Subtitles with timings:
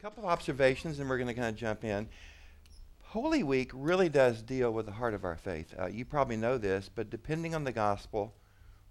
[0.00, 2.08] couple of observations, and we're going to kind of jump in.
[3.02, 5.74] Holy Week really does deal with the heart of our faith.
[5.78, 8.32] Uh, you probably know this, but depending on the gospel,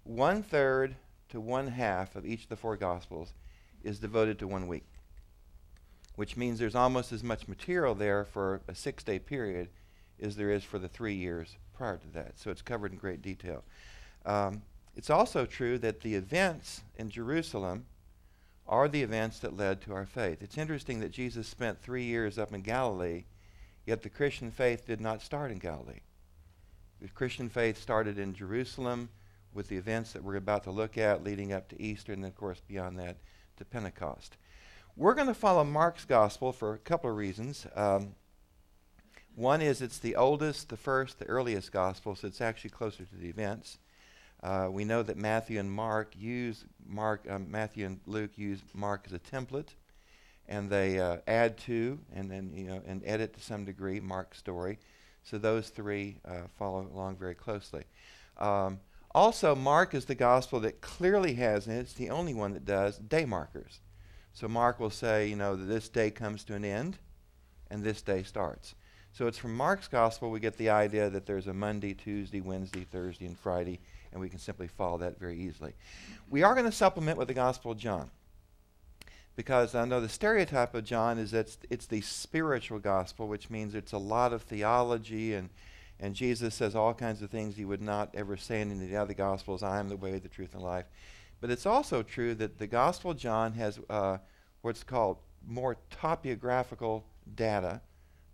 [0.04, 0.94] one third
[1.30, 3.32] to one half of each of the four gospels
[3.82, 4.86] is devoted to one week,
[6.14, 9.68] which means there's almost as much material there for a six day period
[10.22, 12.38] as there is for the three years prior to that.
[12.38, 13.64] So it's covered in great detail.
[14.24, 14.62] Um,
[14.94, 17.86] it's also true that the events in Jerusalem
[18.70, 20.40] are the events that led to our faith.
[20.42, 23.24] It's interesting that Jesus spent three years up in Galilee,
[23.84, 26.00] yet the Christian faith did not start in Galilee.
[27.02, 29.08] The Christian faith started in Jerusalem
[29.52, 32.36] with the events that we're about to look at leading up to Easter, and of
[32.36, 33.16] course, beyond that
[33.56, 34.36] to Pentecost.
[34.96, 37.66] We're going to follow Mark's gospel for a couple of reasons.
[37.74, 38.14] Um,
[39.34, 43.16] one is it's the oldest, the first, the earliest gospel, so it's actually closer to
[43.16, 43.78] the events.
[44.42, 49.04] Uh, we know that Matthew and Mark use Mark, um, Matthew and Luke use Mark
[49.06, 49.74] as a template,
[50.48, 54.38] and they uh, add to and then you know and edit to some degree Mark's
[54.38, 54.78] story.
[55.22, 57.84] So those three uh, follow along very closely.
[58.38, 58.80] Um,
[59.14, 62.96] also, Mark is the gospel that clearly has, and it's the only one that does,
[62.96, 63.80] day markers.
[64.32, 66.96] So Mark will say, you know, that this day comes to an end,
[67.70, 68.74] and this day starts.
[69.12, 72.84] So it's from Mark's gospel we get the idea that there's a Monday, Tuesday, Wednesday,
[72.84, 73.80] Thursday, and Friday,
[74.12, 75.74] and we can simply follow that very easily.
[76.28, 78.10] We are going to supplement with the Gospel of John
[79.36, 83.48] because I know the stereotype of John is that it's, it's the spiritual gospel, which
[83.48, 85.48] means it's a lot of theology and
[86.02, 88.90] and Jesus says all kinds of things he would not ever say in any of
[88.90, 89.62] the other gospels.
[89.62, 90.86] I am the way, the truth, and life.
[91.40, 94.16] But it's also true that the Gospel of John has uh,
[94.62, 97.82] what's called more topographical data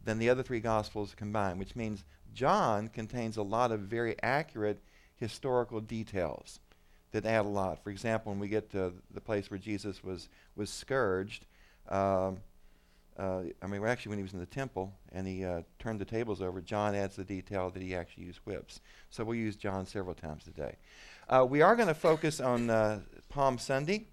[0.04, 2.04] than the other three Gospels combined, which means
[2.34, 4.80] John contains a lot of very accurate
[5.16, 6.60] historical details
[7.12, 7.82] that add a lot.
[7.82, 11.46] For example, when we get to the place where Jesus was, was scourged,
[11.88, 12.38] um,
[13.18, 16.04] uh, I mean, actually, when he was in the temple and he uh, turned the
[16.04, 18.80] tables over, John adds the detail that he actually used whips.
[19.08, 20.76] So we'll use John several times today.
[21.28, 23.00] Uh, we are going to focus on uh,
[23.30, 24.08] Palm Sunday,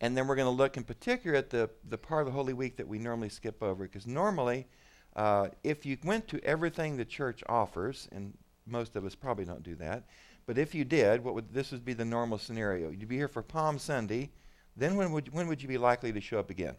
[0.00, 2.54] and then we're going to look in particular at the, the part of the Holy
[2.54, 3.84] Week that we normally skip over.
[3.84, 4.66] Because normally,
[5.14, 8.32] uh, if you went to everything the church offers, and
[8.66, 10.04] most of us probably don't do that.
[10.46, 12.90] But if you did, what would this would be the normal scenario?
[12.90, 14.30] You'd be here for Palm Sunday.
[14.76, 16.74] Then when would when would you be likely to show up again?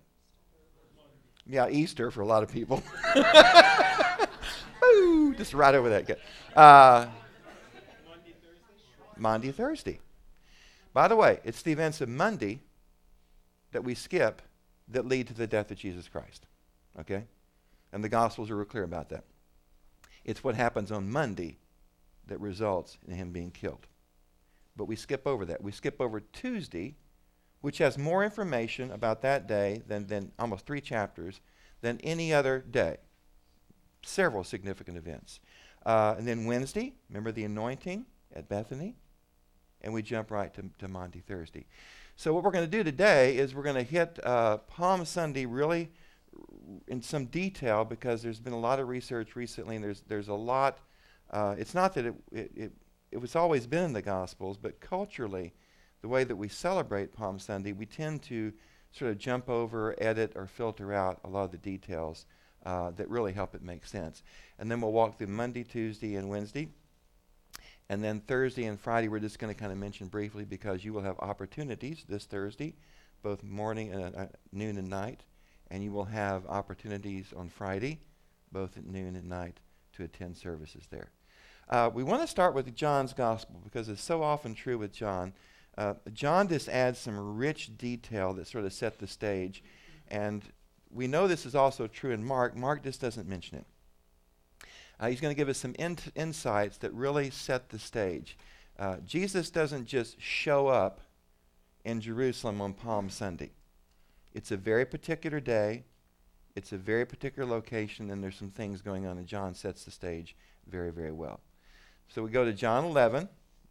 [1.48, 2.82] Yeah, Easter for a lot of people.
[4.84, 6.20] Ooh, just right over that.
[6.56, 7.08] Uh,
[9.18, 10.00] Monday, Thursday.
[10.94, 12.62] By the way, it's the events of Monday
[13.72, 14.42] that we skip
[14.88, 16.46] that lead to the death of Jesus Christ.
[17.00, 17.26] Okay?
[17.92, 19.24] And the Gospels are real clear about that.
[20.24, 21.58] It's what happens on Monday
[22.28, 23.88] that results in him being killed.
[24.76, 25.64] But we skip over that.
[25.64, 26.96] We skip over Tuesday,
[27.62, 31.40] which has more information about that day than, than almost three chapters
[31.82, 32.98] than any other day.
[34.04, 35.40] Several significant events.
[35.86, 38.06] Uh, and then Wednesday, remember the anointing
[38.36, 38.96] at Bethany?
[39.82, 41.68] And we jump right to, to Monday, Thursday.
[42.16, 45.46] So, what we're going to do today is we're going to hit uh, Palm Sunday
[45.46, 45.92] really
[46.88, 50.34] in some detail because there's been a lot of research recently and there's, there's a
[50.34, 50.80] lot
[51.32, 52.72] uh, it's not that it, it, it,
[53.12, 55.54] it was always been in the Gospels, but culturally,
[56.02, 58.54] the way that we celebrate Palm Sunday, we tend to
[58.92, 62.26] sort of jump over, edit, or filter out a lot of the details
[62.66, 64.24] uh, that really help it make sense.
[64.58, 66.70] And then we'll walk through Monday, Tuesday, and Wednesday.
[67.90, 70.94] And then Thursday and Friday, we're just going to kind of mention briefly because you
[70.94, 72.76] will have opportunities this Thursday,
[73.22, 75.22] both morning and uh, noon and night.
[75.70, 78.00] And you will have opportunities on Friday,
[78.52, 79.60] both at noon and night,
[79.96, 81.10] to attend services there.
[81.70, 85.34] Uh, we want to start with John's gospel because it's so often true with John.
[85.78, 89.64] Uh, John just adds some rich detail that sort of set the stage.
[90.08, 90.44] And
[90.92, 92.56] we know this is also true in Mark.
[92.56, 93.66] Mark just doesn't mention it.
[95.00, 98.38] Uh, he's going to give us some in- insights that really set the stage.
[98.78, 101.02] Uh, Jesus doesn't just show up
[101.84, 103.52] in Jerusalem on Palm Sunday.
[104.34, 105.84] It's a very particular day.
[106.56, 109.92] It's a very particular location, and there's some things going on, and John sets the
[109.92, 110.36] stage
[110.68, 111.42] very, very well.
[112.08, 113.28] So we go to John 11,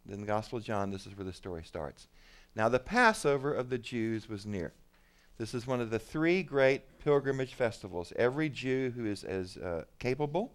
[0.09, 2.07] in the Gospel of John, this is where the story starts.
[2.55, 4.73] Now, the Passover of the Jews was near.
[5.37, 8.13] This is one of the three great pilgrimage festivals.
[8.15, 10.53] Every Jew who is as uh, capable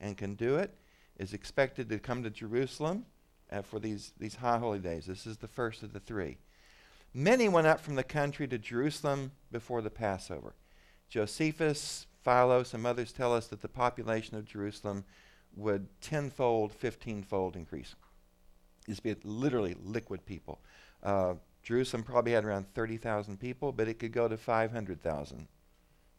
[0.00, 0.76] and can do it
[1.18, 3.06] is expected to come to Jerusalem
[3.50, 5.06] uh, for these, these high holy days.
[5.06, 6.38] This is the first of the three.
[7.12, 10.54] Many went up from the country to Jerusalem before the Passover.
[11.10, 15.04] Josephus, Philo, some others tell us that the population of Jerusalem
[15.56, 17.96] would tenfold, fifteenfold increase.
[18.86, 20.60] These be literally liquid people.
[21.02, 25.46] Uh, Jerusalem probably had around 30,000 people, but it could go to 500,000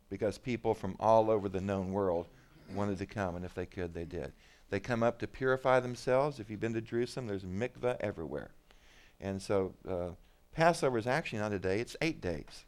[0.10, 2.28] because people from all over the known world
[2.76, 4.34] wanted to come, and if they could, they did.
[4.70, 6.40] They come up to purify themselves.
[6.40, 8.52] If you've been to Jerusalem, there's mikveh everywhere.
[9.20, 10.10] And so uh,
[10.54, 12.66] Passover is actually not a day, it's eight days.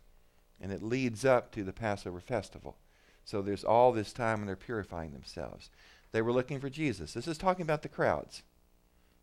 [0.64, 2.78] And it leads up to the Passover festival.
[3.26, 5.70] So there's all this time when they're purifying themselves.
[6.14, 7.14] They were looking for Jesus.
[7.14, 8.44] This is talking about the crowds,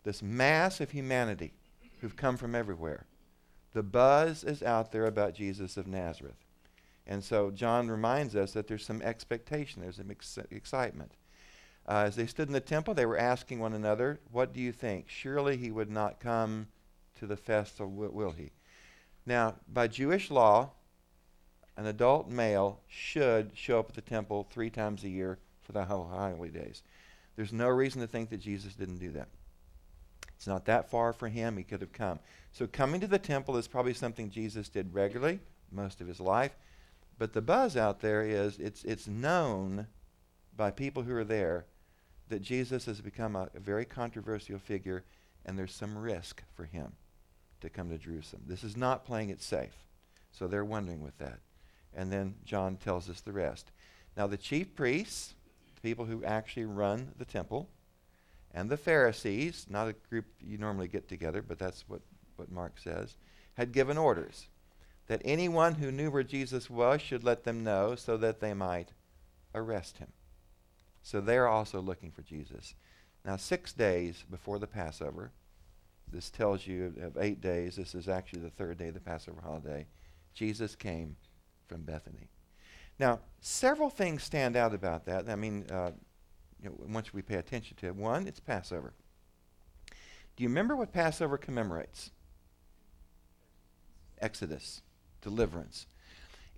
[0.03, 1.53] this mass of humanity
[1.99, 3.05] who've come from everywhere.
[3.73, 6.45] The buzz is out there about Jesus of Nazareth.
[7.07, 11.13] And so John reminds us that there's some expectation, there's some ex- excitement.
[11.87, 14.71] Uh, as they stood in the temple, they were asking one another, What do you
[14.71, 15.09] think?
[15.09, 16.67] Surely he would not come
[17.15, 18.51] to the festival, will, will he?
[19.25, 20.71] Now, by Jewish law,
[21.77, 25.85] an adult male should show up at the temple three times a year for the
[25.85, 26.83] holy days.
[27.35, 29.29] There's no reason to think that Jesus didn't do that.
[30.35, 31.57] It's not that far for him.
[31.57, 32.19] He could have come.
[32.51, 35.39] So coming to the temple is probably something Jesus did regularly
[35.71, 36.55] most of his life.
[37.17, 39.87] But the buzz out there is it's, it's known
[40.57, 41.65] by people who are there
[42.29, 45.03] that Jesus has become a, a very controversial figure
[45.45, 46.93] and there's some risk for him
[47.61, 48.43] to come to Jerusalem.
[48.47, 49.75] This is not playing it safe.
[50.31, 51.39] So they're wondering with that.
[51.95, 53.71] And then John tells us the rest.
[54.15, 55.33] Now, the chief priests,
[55.75, 57.69] the people who actually run the temple,
[58.53, 62.01] and the Pharisees, not a group you normally get together, but that's what,
[62.35, 63.15] what Mark says,
[63.55, 64.47] had given orders
[65.07, 68.93] that anyone who knew where Jesus was should let them know so that they might
[69.53, 70.07] arrest him.
[71.03, 72.75] So they're also looking for Jesus.
[73.25, 75.31] Now, six days before the Passover,
[76.11, 79.41] this tells you of eight days, this is actually the third day of the Passover
[79.41, 79.85] holiday,
[80.33, 81.15] Jesus came
[81.71, 82.27] from Bethany.
[82.99, 85.29] Now, several things stand out about that.
[85.29, 85.91] I mean, uh,
[86.61, 87.95] you know, once we pay attention to it.
[87.95, 88.93] One, it's Passover.
[90.35, 92.11] Do you remember what Passover commemorates?
[94.21, 94.81] Exodus,
[95.21, 95.87] deliverance.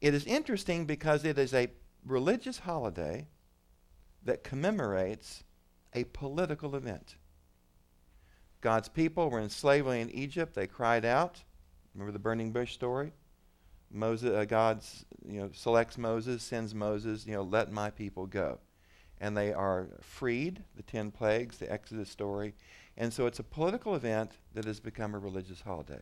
[0.02, 1.68] It is interesting because it is a
[2.06, 3.28] religious holiday
[4.26, 5.44] that commemorates
[5.94, 7.18] a political event.
[8.62, 10.56] God's people were in slavery in Egypt.
[10.56, 11.44] They cried out.
[11.94, 13.14] Remember the burning bush story?
[13.94, 14.82] Moses, uh, God,
[15.26, 18.60] you know, selects Moses, sends Moses, you know, let my people go
[19.22, 22.54] and they are freed, the ten plagues, the Exodus story.
[22.98, 26.02] And so it's a political event that has become a religious holiday.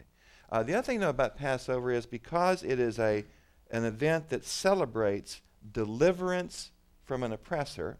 [0.52, 3.24] Uh, the other thing, though, about Passover is because it is a,
[3.70, 5.42] an event that celebrates
[5.72, 6.72] deliverance
[7.04, 8.00] from an oppressor,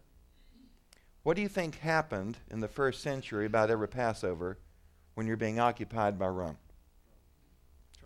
[1.22, 4.58] what do you think happened in the first century about every Passover
[5.14, 6.58] when you're being occupied by Rome?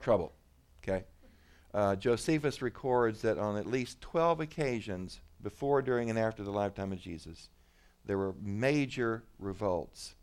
[0.02, 0.32] Trouble.
[0.82, 1.04] Okay?
[1.76, 6.90] Uh, Josephus records that on at least 12 occasions, before, during, and after the lifetime
[6.90, 7.50] of Jesus,
[8.06, 10.14] there were major revolts.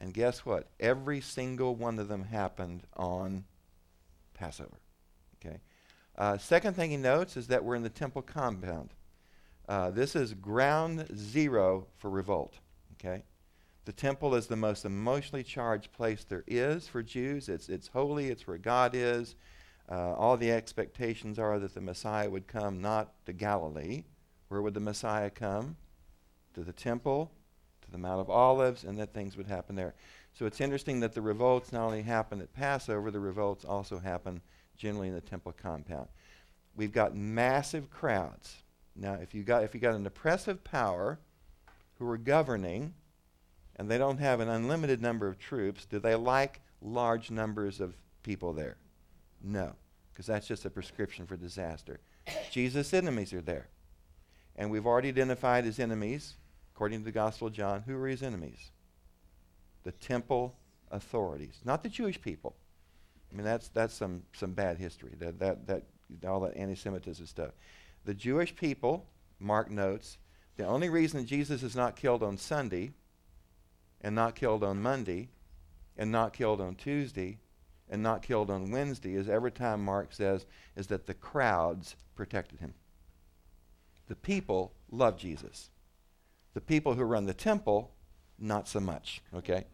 [0.00, 0.66] And guess what?
[0.80, 3.44] Every single one of them happened on
[4.34, 4.80] Passover.
[5.36, 5.58] Okay.
[6.18, 8.90] Uh, second thing he notes is that we're in the temple compound.
[9.68, 12.54] Uh, this is ground zero for revolt.
[12.94, 13.22] Okay.
[13.84, 17.48] The temple is the most emotionally charged place there is for Jews.
[17.48, 18.26] It's, it's holy.
[18.26, 19.36] It's where God is.
[19.88, 24.04] Uh, all the expectations are that the Messiah would come not to Galilee,
[24.48, 25.76] where would the Messiah come?
[26.54, 27.30] To the temple,
[27.82, 29.94] to the Mount of Olives, and that things would happen there.
[30.32, 34.40] So it's interesting that the revolts not only happen at Passover, the revolts also happen
[34.76, 36.08] generally in the temple compound.
[36.74, 38.56] We've got massive crowds.
[38.94, 41.18] Now, if you got if you got an oppressive power
[41.98, 42.94] who are governing,
[43.76, 47.96] and they don't have an unlimited number of troops, do they like large numbers of
[48.22, 48.76] people there?
[49.46, 49.76] No,
[50.12, 52.00] because that's just a prescription for disaster.
[52.50, 53.68] Jesus' enemies are there.
[54.56, 56.34] And we've already identified his enemies,
[56.74, 57.84] according to the Gospel of John.
[57.86, 58.72] Who are his enemies?
[59.84, 60.56] The temple
[60.90, 62.56] authorities, not the Jewish people.
[63.30, 65.82] I mean, that's, that's some, some bad history, that, that, that,
[66.26, 67.52] all that anti Semitism stuff.
[68.04, 69.06] The Jewish people,
[69.38, 70.18] Mark notes,
[70.56, 72.90] the only reason Jesus is not killed on Sunday
[74.00, 75.28] and not killed on Monday
[75.96, 77.38] and not killed on Tuesday
[77.88, 82.60] and not killed on Wednesday is every time Mark says is that the crowds protected
[82.60, 82.74] him.
[84.08, 85.70] The people love Jesus.
[86.54, 87.92] The people who run the temple,
[88.38, 89.22] not so much.
[89.34, 89.64] Okay?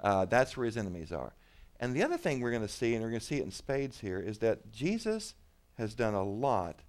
[0.00, 1.34] Uh, that's where his enemies are.
[1.78, 3.50] And the other thing we're going to see, and we're going to see it in
[3.50, 5.34] spades here, is that Jesus
[5.78, 6.80] has done a lot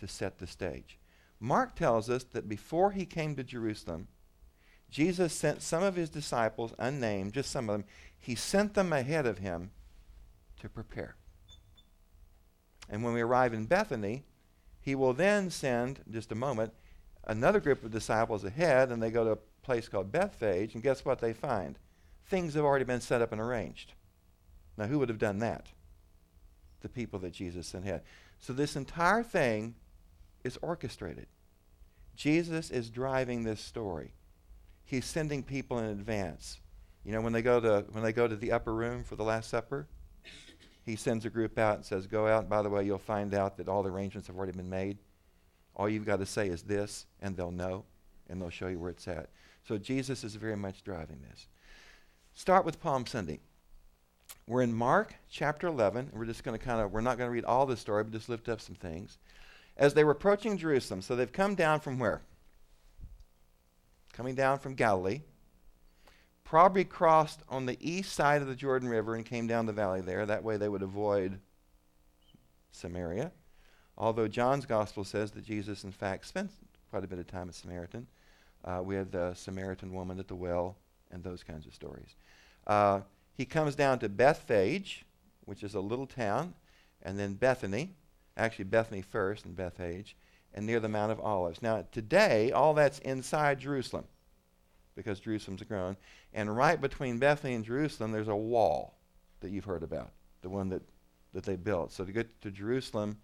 [0.00, 0.98] to set the stage.
[1.38, 4.08] Mark tells us that before he came to Jerusalem,
[4.90, 7.84] Jesus sent some of his disciples, unnamed, just some of them,
[8.18, 9.70] he sent them ahead of him
[10.60, 11.16] to prepare.
[12.88, 14.24] And when we arrive in Bethany,
[14.80, 16.72] he will then send, just a moment,
[17.24, 21.04] another group of disciples ahead, and they go to a place called Bethphage, and guess
[21.04, 21.78] what they find?
[22.26, 23.92] Things have already been set up and arranged.
[24.76, 25.68] Now, who would have done that?
[26.80, 28.02] The people that Jesus sent ahead.
[28.38, 29.74] So, this entire thing
[30.42, 31.26] is orchestrated.
[32.16, 34.14] Jesus is driving this story.
[34.84, 36.58] He's sending people in advance.
[37.04, 39.24] You know, when they go to when they go to the upper room for the
[39.24, 39.86] Last Supper,
[40.90, 42.48] he sends a group out and says, "Go out.
[42.48, 44.98] By the way, you'll find out that all the arrangements have already been made.
[45.76, 47.84] All you've got to say is this, and they'll know,
[48.28, 49.30] and they'll show you where it's at."
[49.64, 51.46] So Jesus is very much driving this.
[52.34, 53.40] Start with Palm Sunday.
[54.46, 56.10] We're in Mark chapter 11.
[56.12, 58.12] We're just going to kind of, we're not going to read all the story, but
[58.12, 59.18] just lift up some things.
[59.76, 62.22] As they were approaching Jerusalem, so they've come down from where?
[64.12, 65.22] Coming down from Galilee.
[66.50, 70.00] Probably crossed on the east side of the Jordan River and came down the valley
[70.00, 70.26] there.
[70.26, 71.38] That way they would avoid
[72.72, 73.30] Samaria.
[73.96, 76.50] Although John's gospel says that Jesus, in fact, spent
[76.90, 78.08] quite a bit of time at Samaritan.
[78.64, 80.76] Uh, we have the Samaritan woman at the well
[81.12, 82.16] and those kinds of stories.
[82.66, 83.02] Uh,
[83.36, 85.04] he comes down to Bethphage,
[85.44, 86.54] which is a little town,
[87.00, 87.94] and then Bethany,
[88.36, 90.16] actually Bethany first and Bethphage,
[90.52, 91.62] and near the Mount of Olives.
[91.62, 94.06] Now, today, all that's inside Jerusalem
[95.04, 95.96] because Jerusalem's grown.
[96.34, 98.98] And right between Bethany and Jerusalem, there's a wall
[99.40, 100.10] that you've heard about,
[100.42, 100.82] the one that,
[101.32, 101.92] that they built.
[101.92, 103.18] So to get to Jerusalem,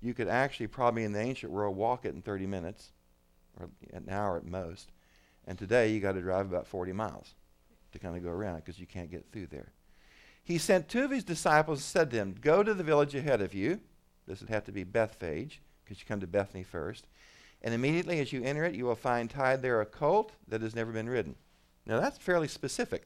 [0.00, 2.92] you could actually probably in the ancient world walk it in 30 minutes,
[3.58, 4.90] or an hour at most.
[5.46, 7.34] And today, you got to drive about 40 miles
[7.92, 9.72] to kind of go around because you can't get through there.
[10.44, 13.40] He sent two of his disciples and said to them, Go to the village ahead
[13.40, 13.80] of you.
[14.26, 17.06] This would have to be Bethphage because you come to Bethany first.
[17.62, 20.74] And immediately as you enter it, you will find tied there a colt that has
[20.74, 21.36] never been ridden.
[21.86, 23.04] Now that's fairly specific.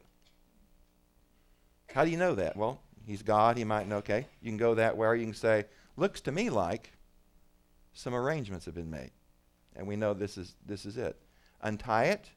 [1.93, 2.57] How do you know that?
[2.57, 3.57] Well, he's God.
[3.57, 6.33] He might know, okay, you can go that way, or you can say, looks to
[6.33, 6.93] me like
[7.93, 9.11] some arrangements have been made.
[9.75, 11.21] And we know this is, this is it.
[11.63, 12.31] Untie it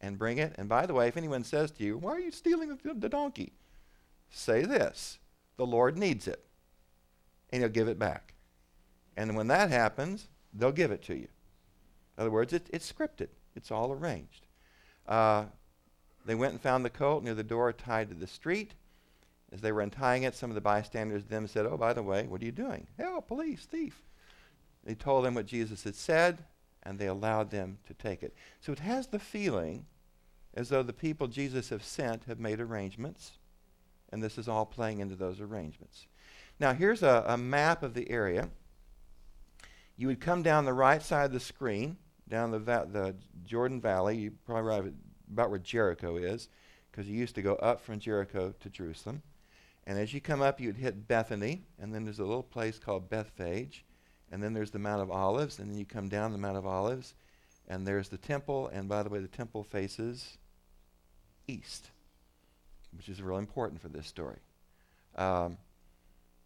[0.00, 0.54] and bring it.
[0.58, 3.08] And by the way, if anyone says to you, why are you stealing the, the
[3.08, 3.52] donkey?
[4.30, 5.18] Say this
[5.56, 6.44] the Lord needs it.
[7.50, 8.34] And he'll give it back.
[9.16, 11.28] And when that happens, they'll give it to you.
[12.16, 14.46] In other words, it, it's scripted, it's all arranged.
[15.06, 15.44] Uh,
[16.24, 18.74] they went and found the colt near the door tied to the street.
[19.52, 22.26] As they were untying it, some of the bystanders then said, Oh, by the way,
[22.26, 22.88] what are you doing?
[22.98, 24.02] Hell, police, thief.
[24.84, 26.44] They told them what Jesus had said,
[26.82, 28.34] and they allowed them to take it.
[28.60, 29.86] So it has the feeling
[30.54, 33.32] as though the people Jesus has sent have made arrangements,
[34.10, 36.06] and this is all playing into those arrangements.
[36.58, 38.48] Now, here's a, a map of the area.
[39.96, 43.14] You would come down the right side of the screen, down the, va- the
[43.44, 44.16] Jordan Valley.
[44.16, 44.92] You probably arrive at
[45.32, 46.48] about where Jericho is,
[46.90, 49.22] because you used to go up from Jericho to Jerusalem.
[49.86, 53.08] And as you come up, you'd hit Bethany, and then there's a little place called
[53.08, 53.84] Bethphage,
[54.32, 56.66] and then there's the Mount of Olives, and then you come down the Mount of
[56.66, 57.14] Olives,
[57.68, 58.68] and there's the temple.
[58.72, 60.38] And by the way, the temple faces
[61.46, 61.90] east,
[62.96, 64.38] which is really important for this story.
[65.14, 65.58] Um,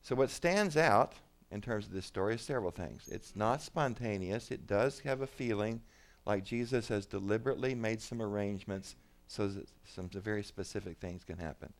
[0.02, 1.14] so, what stands out
[1.50, 3.08] in terms of this story is several things.
[3.10, 5.82] It's not spontaneous, it does have a feeling
[6.26, 11.72] like Jesus has deliberately made some arrangements so that some very specific things can happen.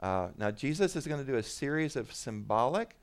[0.00, 2.96] Uh, now, Jesus is going to do a series of symbolic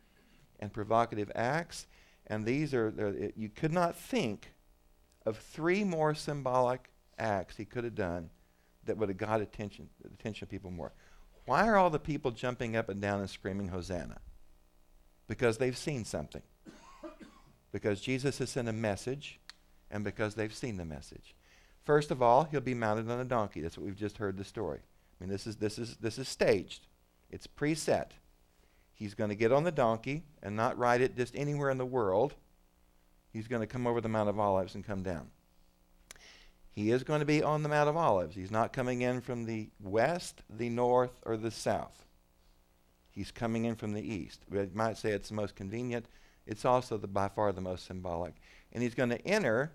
[0.60, 1.88] and provocative acts,
[2.28, 4.54] and these are, it, you could not think
[5.26, 8.30] of three more symbolic acts he could have done
[8.86, 10.94] that would have got attention, attention of people more.
[11.46, 14.20] Why are all the people jumping up and down and screaming Hosanna?
[15.32, 16.42] Because they've seen something.
[17.72, 19.40] because Jesus has sent a message
[19.90, 21.36] and because they've seen the message.
[21.86, 23.62] First of all, he'll be mounted on a donkey.
[23.62, 24.80] That's what we've just heard the story.
[24.80, 26.86] I mean, this is, this is, this is staged,
[27.30, 28.08] it's preset.
[28.94, 31.86] He's going to get on the donkey and not ride it just anywhere in the
[31.86, 32.34] world.
[33.32, 35.30] He's going to come over the Mount of Olives and come down.
[36.74, 38.36] He is going to be on the Mount of Olives.
[38.36, 42.06] He's not coming in from the west, the north, or the south.
[43.12, 44.42] He's coming in from the east.
[44.50, 46.06] We might say it's the most convenient.
[46.48, 48.34] It's also the, by far the most symbolic.
[48.74, 49.72] And he's going to enter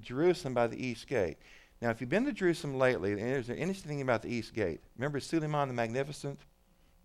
[0.00, 1.36] Jerusalem by the east gate.
[1.80, 5.68] Now, if you've been to Jerusalem lately, there's anything about the east gate, remember Suleiman
[5.68, 6.40] the Magnificent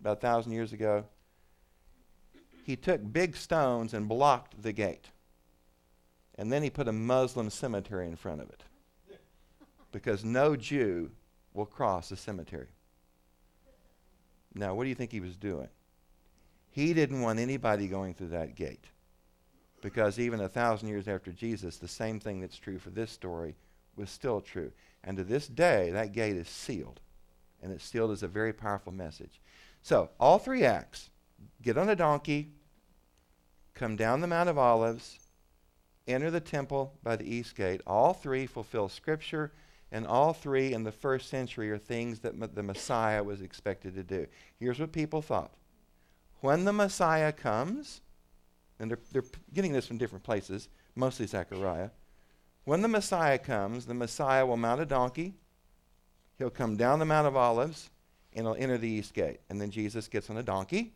[0.00, 1.04] about a thousand years ago?
[2.64, 5.10] He took big stones and blocked the gate.
[6.36, 8.62] And then he put a Muslim cemetery in front of it.
[9.92, 11.10] Because no Jew
[11.54, 12.68] will cross the cemetery.
[14.56, 15.68] Now, what do you think he was doing?
[16.70, 18.84] He didn't want anybody going through that gate.
[19.82, 23.54] Because even a thousand years after Jesus, the same thing that's true for this story
[23.96, 24.72] was still true.
[25.04, 27.00] And to this day, that gate is sealed.
[27.62, 29.40] And it's sealed as a very powerful message.
[29.82, 31.10] So, all three acts
[31.62, 32.52] get on a donkey,
[33.74, 35.18] come down the Mount of Olives,
[36.08, 37.80] enter the temple by the east gate.
[37.86, 39.52] All three fulfill Scripture,
[39.92, 44.02] and all three in the first century are things that the Messiah was expected to
[44.02, 44.26] do.
[44.58, 45.52] Here's what people thought
[46.40, 48.02] when the Messiah comes,
[48.78, 49.24] and they're, they're
[49.54, 51.90] getting this from different places, mostly Zechariah.
[52.64, 55.34] When the Messiah comes, the Messiah will mount a donkey.
[56.36, 57.90] He'll come down the Mount of Olives
[58.34, 59.40] and he'll enter the east gate.
[59.48, 60.92] And then Jesus gets on a donkey,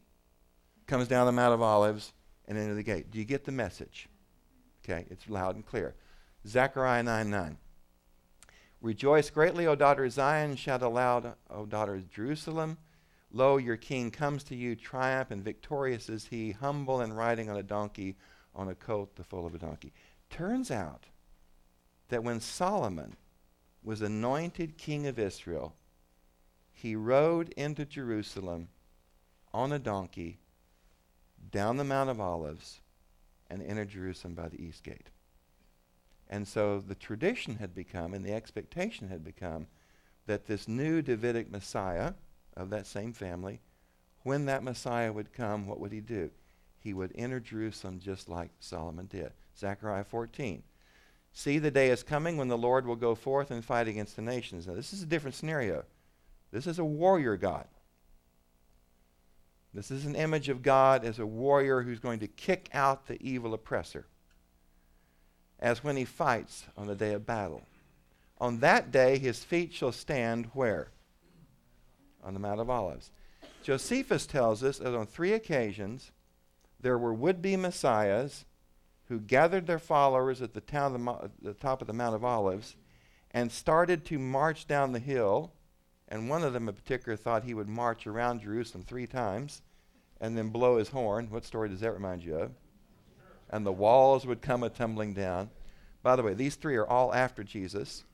[0.87, 2.13] comes down the Mount of Olives,
[2.47, 3.11] and into the gate.
[3.11, 4.09] Do you get the message?
[4.85, 5.95] Okay, it's loud and clear.
[6.47, 7.57] Zechariah 9 9.
[8.81, 10.57] Rejoice greatly, O daughter of Zion.
[10.57, 12.79] Shout aloud, O daughter of Jerusalem.
[13.31, 17.57] Lo, your king comes to you, triumph and victorious is he, humble and riding on
[17.57, 18.17] a donkey,
[18.55, 19.93] on a colt the foal of a donkey.
[20.31, 21.07] Turns out
[22.09, 23.17] that when Solomon
[23.85, 25.75] was anointed king of Israel,
[26.73, 28.69] he rode into Jerusalem
[29.53, 30.39] on a donkey
[31.51, 32.81] down the Mount of Olives
[33.49, 35.11] and entered Jerusalem by the east gate.
[36.31, 39.67] And so the tradition had become, and the expectation had become,
[40.27, 42.15] that this new Davidic Messiah
[42.57, 43.61] of that same family,
[44.23, 46.31] when that Messiah would come, what would he do?
[46.79, 49.33] He would enter Jerusalem just like Solomon did.
[49.59, 50.63] Zechariah 14.
[51.33, 54.23] See, the day is coming when the Lord will go forth and fight against the
[54.23, 54.67] nations.
[54.67, 55.85] Now, this is a different scenario.
[56.53, 57.67] This is a warrior God.
[59.75, 63.21] This is an image of God as a warrior who's going to kick out the
[63.21, 64.07] evil oppressor,
[65.61, 67.63] as when he fights on the day of battle.
[68.41, 70.89] On that day, his feet shall stand where?
[72.25, 73.13] On the Mount of Olives.
[73.63, 76.11] Josephus tells us that on three occasions
[76.81, 78.47] there were would be messiahs
[79.09, 82.25] who gathered their followers at the, town the, mo- the top of the Mount of
[82.25, 82.77] Olives
[83.33, 85.53] and started to march down the hill.
[86.09, 89.63] And one of them in particular thought he would march around Jerusalem three times
[90.21, 91.29] and then blow his horn.
[91.31, 92.53] What story does that remind you of?
[93.51, 95.51] And the walls would come a tumbling down.
[96.03, 98.05] By the way, these three are all after Jesus.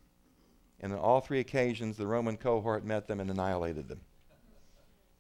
[0.81, 4.01] And on all three occasions, the Roman cohort met them and annihilated them.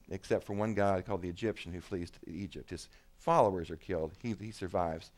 [0.08, 2.70] Except for one guy called the Egyptian who flees to Egypt.
[2.70, 4.12] His followers are killed.
[4.23, 5.11] He, he survives.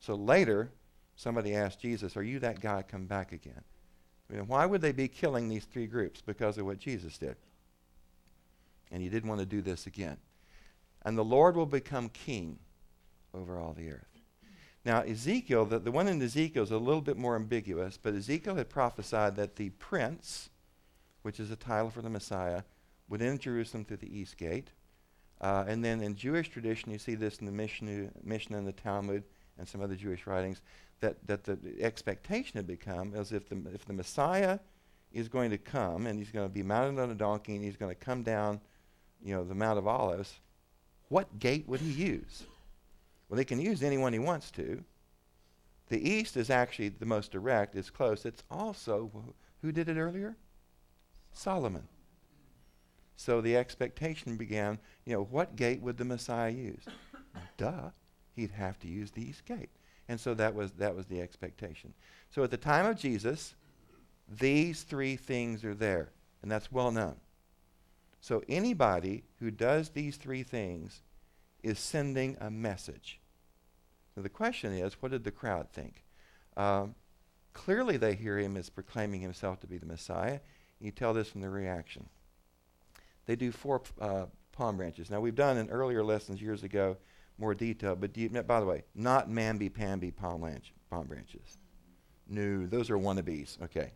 [0.00, 0.70] So later,
[1.16, 2.82] somebody asked Jesus, Are you that guy?
[2.82, 3.62] Come back again.
[4.28, 6.20] I mean, why would they be killing these three groups?
[6.20, 7.36] Because of what Jesus did.
[8.90, 10.16] And he didn't want to do this again.
[11.02, 12.58] And the Lord will become king
[13.34, 14.13] over all the earth.
[14.84, 18.56] Now, Ezekiel, the, the one in Ezekiel is a little bit more ambiguous, but Ezekiel
[18.56, 20.50] had prophesied that the prince,
[21.22, 22.62] which is a title for the Messiah,
[23.08, 24.68] would enter Jerusalem through the east gate.
[25.40, 29.24] Uh, and then in Jewish tradition, you see this in the Mishnah, and the Talmud
[29.58, 30.60] and some other Jewish writings,
[31.00, 34.58] that, that the expectation had become as if the, if the Messiah
[35.12, 37.76] is going to come and he's going to be mounted on a donkey and he's
[37.76, 38.60] going to come down,
[39.22, 40.40] you know, the Mount of Olives,
[41.08, 42.44] what gate would he use?
[43.34, 44.84] Well, he can use anyone he wants to.
[45.88, 48.24] The east is actually the most direct, it's close.
[48.24, 49.10] It's also,
[49.60, 50.36] who did it earlier?
[51.32, 51.88] Solomon.
[53.16, 56.84] So the expectation began, you know, what gate would the Messiah use?
[57.56, 57.90] Duh
[58.36, 59.70] he'd have to use the east gate.
[60.08, 61.92] And so that was, that was the expectation.
[62.30, 63.56] So at the time of Jesus,
[64.28, 67.16] these three things are there, and that's well known.
[68.20, 71.02] So anybody who does these three things
[71.64, 73.18] is sending a message.
[74.14, 76.04] So the question is, what did the crowd think?
[76.56, 76.94] Um,
[77.52, 80.40] clearly, they hear him as proclaiming himself to be the Messiah.
[80.80, 82.08] You tell this from the reaction.
[83.26, 85.10] They do four uh, palm branches.
[85.10, 86.96] Now, we've done in earlier lessons years ago
[87.38, 87.96] more detail.
[87.96, 91.58] But you, by the way, not mamby-pamby palm, branch, palm branches.
[92.28, 93.60] No, those are wannabes.
[93.62, 93.92] Okay.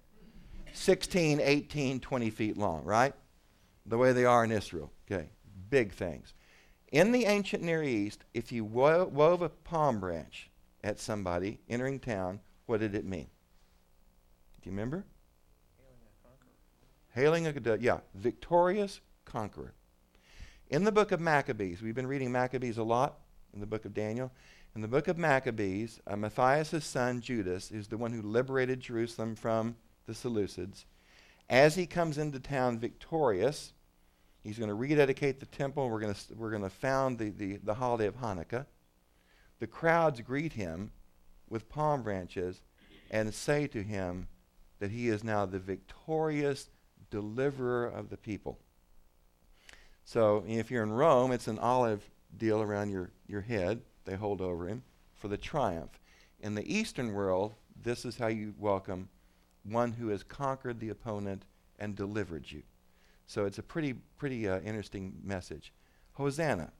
[0.72, 3.14] 16, 18, 20 feet long, right?
[3.86, 4.92] The way they are in Israel.
[5.10, 5.28] Okay.
[5.70, 6.34] Big things.
[6.90, 10.50] In the ancient Near East, if you wo- wove a palm branch
[10.82, 13.28] at somebody entering town, what did it mean?
[14.62, 15.04] Do you remember?
[15.78, 17.54] Hailing a conqueror.
[17.54, 19.74] Hailing a, yeah, victorious conqueror.
[20.70, 23.18] In the book of Maccabees, we've been reading Maccabees a lot
[23.52, 24.30] in the book of Daniel.
[24.74, 29.34] In the book of Maccabees, uh, Matthias' son Judas is the one who liberated Jerusalem
[29.34, 30.84] from the Seleucids.
[31.50, 33.72] As he comes into town victorious,
[34.42, 35.88] he's going to rededicate the temple.
[35.88, 38.66] We're going to we're going to found the, the, the holiday of Hanukkah.
[39.60, 40.92] The crowds greet him
[41.48, 42.60] with palm branches
[43.10, 44.28] and say to him
[44.78, 46.68] that he is now the victorious
[47.10, 48.58] deliverer of the people.
[50.04, 54.40] So if you're in Rome, it's an olive deal around your, your head they hold
[54.40, 54.82] over him
[55.14, 56.00] for the triumph.
[56.40, 59.08] In the Eastern world, this is how you welcome
[59.64, 61.44] one who has conquered the opponent
[61.78, 62.62] and delivered you.
[63.28, 65.72] So it's a pretty, pretty uh, interesting message.
[66.14, 66.72] Hosanna.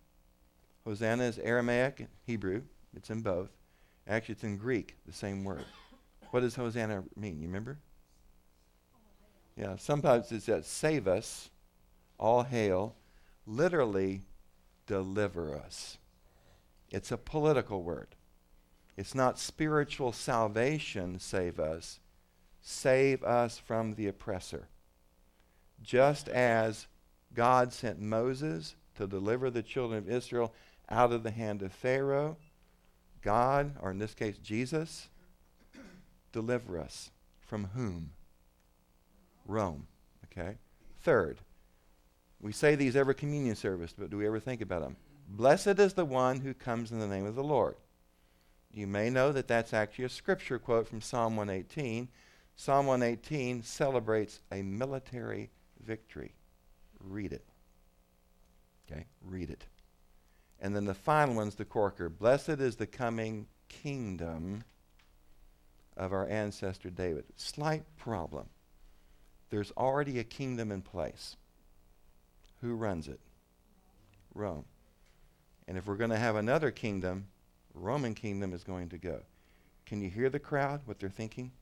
[0.85, 2.63] Hosanna is Aramaic and Hebrew.
[2.97, 3.51] It's in both.
[4.09, 5.67] Actually, it's in Greek, the same word.
[6.31, 7.39] What does Hosanna mean?
[7.39, 7.79] You remember?
[9.57, 11.51] Yeah, sometimes it says, save us,
[12.19, 12.97] all hail.
[13.47, 14.23] Literally,
[14.87, 15.99] deliver us.
[16.91, 18.17] It's a political word.
[18.97, 22.01] It's not spiritual salvation, save us.
[22.63, 24.69] Save us from the oppressor.
[25.83, 26.87] Just as
[27.35, 30.53] God sent Moses to deliver the children of Israel
[30.91, 32.37] out of the hand of Pharaoh,
[33.23, 35.09] God, or in this case Jesus,
[36.33, 37.11] deliver us
[37.41, 38.11] from whom?
[39.47, 39.87] Rome.
[40.27, 40.57] Okay?
[41.01, 41.39] Third,
[42.41, 44.97] we say these every communion service, but do we ever think about them?
[45.29, 47.77] Blessed is the one who comes in the name of the Lord.
[48.73, 52.09] You may know that that's actually a scripture quote from Psalm 118.
[52.57, 55.51] Psalm 118 celebrates a military
[55.85, 56.33] victory.
[57.01, 57.45] Read it.
[58.91, 59.07] Okay?
[59.25, 59.65] Read it.
[60.61, 62.09] And then the final one's the corker.
[62.09, 64.65] Blessed is the coming kingdom
[65.97, 67.25] of our ancestor David.
[67.37, 68.47] Slight problem.
[69.51, 71.37] There's already a kingdom in place.
[72.61, 73.21] Who runs it?
[74.35, 74.65] Rome.
[75.67, 77.27] And if we're going to have another kingdom,
[77.75, 79.21] Roman kingdom is going to go.
[79.87, 81.53] Can you hear the crowd, what they're thinking?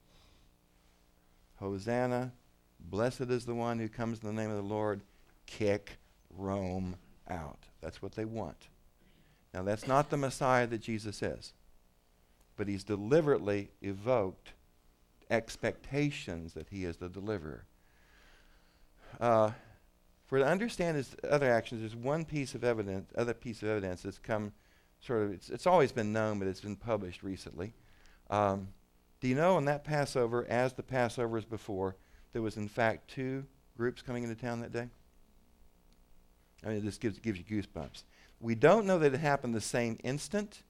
[1.56, 2.32] Hosanna,
[2.80, 5.00] blessed is the one who comes in the name of the Lord.
[5.46, 5.98] Kick
[6.36, 6.96] Rome
[7.28, 7.58] out.
[7.80, 8.68] That's what they want.
[9.54, 11.54] Now, that's not the Messiah that Jesus is,
[12.56, 14.52] but he's deliberately evoked
[15.30, 17.64] expectations that he is the deliverer.
[19.18, 19.52] Uh,
[20.26, 24.02] for to understand his other actions, there's one piece of evidence, other piece of evidence
[24.02, 24.52] that's come
[25.00, 27.72] sort of, it's, it's always been known, but it's been published recently.
[28.28, 28.68] Um,
[29.20, 31.96] do you know on that Passover, as the Passovers before,
[32.32, 33.44] there was in fact two
[33.76, 34.88] groups coming into town that day?
[36.64, 38.02] I mean, this gives, gives you goosebumps.
[38.40, 40.62] We don't know that it happened the same instant,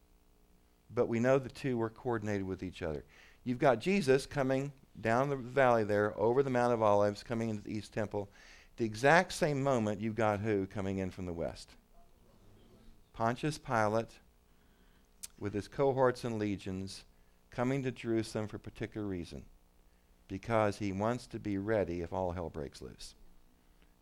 [0.94, 3.04] but we know the two were coordinated with each other.
[3.44, 7.62] You've got Jesus coming down the valley there over the Mount of Olives, coming into
[7.62, 8.28] the East Temple.
[8.76, 11.70] The exact same moment, you've got who coming in from the west?
[13.12, 14.10] Pontius Pilate,
[15.38, 17.04] with his cohorts and legions,
[17.50, 19.44] coming to Jerusalem for a particular reason
[20.28, 23.14] because he wants to be ready if all hell breaks loose.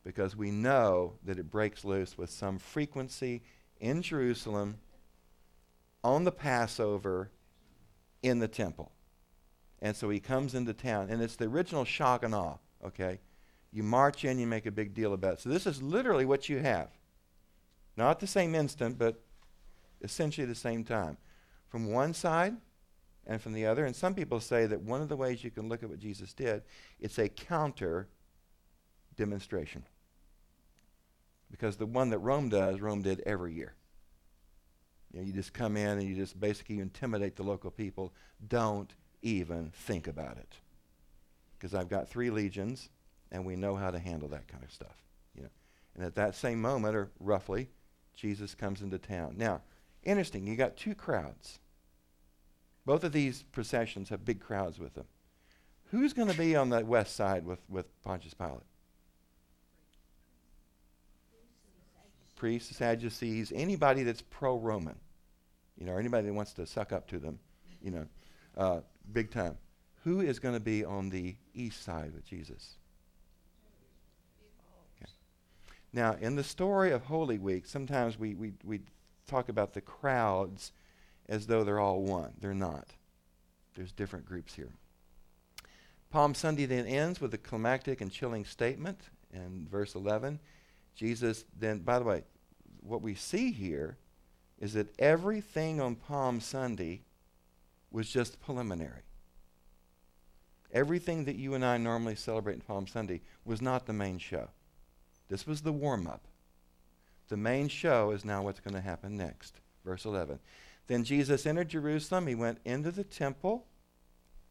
[0.04, 3.42] Because we know that it breaks loose with some frequency
[3.80, 4.78] in Jerusalem
[6.02, 7.30] on the Passover
[8.22, 8.92] in the temple.
[9.80, 13.20] And so he comes into town, and it's the original shock and awe, okay?
[13.72, 15.40] You march in, you make a big deal about it.
[15.40, 16.88] So this is literally what you have.
[17.96, 19.20] Not the same instant, but
[20.02, 21.16] essentially the same time.
[21.68, 22.56] From one side
[23.26, 23.84] and from the other.
[23.84, 26.32] And some people say that one of the ways you can look at what Jesus
[26.32, 26.62] did,
[27.00, 28.08] it's a counter
[29.16, 29.84] demonstration.
[31.50, 33.74] Because the one that Rome does, Rome did every year.
[35.12, 38.12] You, know, you just come in and you just basically intimidate the local people.
[38.48, 40.54] Don't even think about it.
[41.56, 42.90] Because I've got three legions
[43.30, 44.96] and we know how to handle that kind of stuff.
[45.36, 45.50] You know.
[45.94, 47.68] And at that same moment, or roughly,
[48.14, 49.34] Jesus comes into town.
[49.36, 49.62] Now,
[50.02, 51.58] interesting, you got two crowds.
[52.86, 55.06] Both of these processions have big crowds with them.
[55.90, 58.60] Who's going to be on the west side with, with Pontius Pilate?
[62.36, 64.96] Priests, Sadducees, anybody that's pro Roman,
[65.78, 67.38] you know, anybody that wants to suck up to them,
[67.80, 68.06] you know,
[68.56, 68.80] uh,
[69.12, 69.56] big time.
[70.02, 72.76] Who is going to be on the east side with Jesus?
[75.94, 78.80] Now, in the story of Holy Week, sometimes we, we, we
[79.28, 80.72] talk about the crowds
[81.28, 82.32] as though they're all one.
[82.40, 82.88] They're not.
[83.74, 84.72] There's different groups here.
[86.10, 89.00] Palm Sunday then ends with a climactic and chilling statement
[89.32, 90.38] in verse 11.
[90.94, 92.22] Jesus then, by the way,
[92.80, 93.96] what we see here
[94.60, 97.02] is that everything on Palm Sunday
[97.90, 99.02] was just preliminary.
[100.72, 104.48] Everything that you and I normally celebrate on Palm Sunday was not the main show.
[105.28, 106.26] This was the warm up.
[107.28, 109.60] The main show is now what's going to happen next.
[109.84, 110.38] Verse 11.
[110.86, 112.26] Then Jesus entered Jerusalem.
[112.26, 113.66] He went into the temple,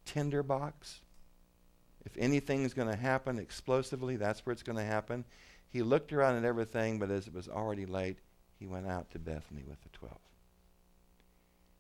[0.06, 1.02] tinderbox.
[2.06, 5.26] If anything's going to happen explosively, that's where it's going to happen.
[5.69, 8.19] He looked around at everything, but as it was already late,
[8.60, 10.19] he went out to Bethany with the twelve.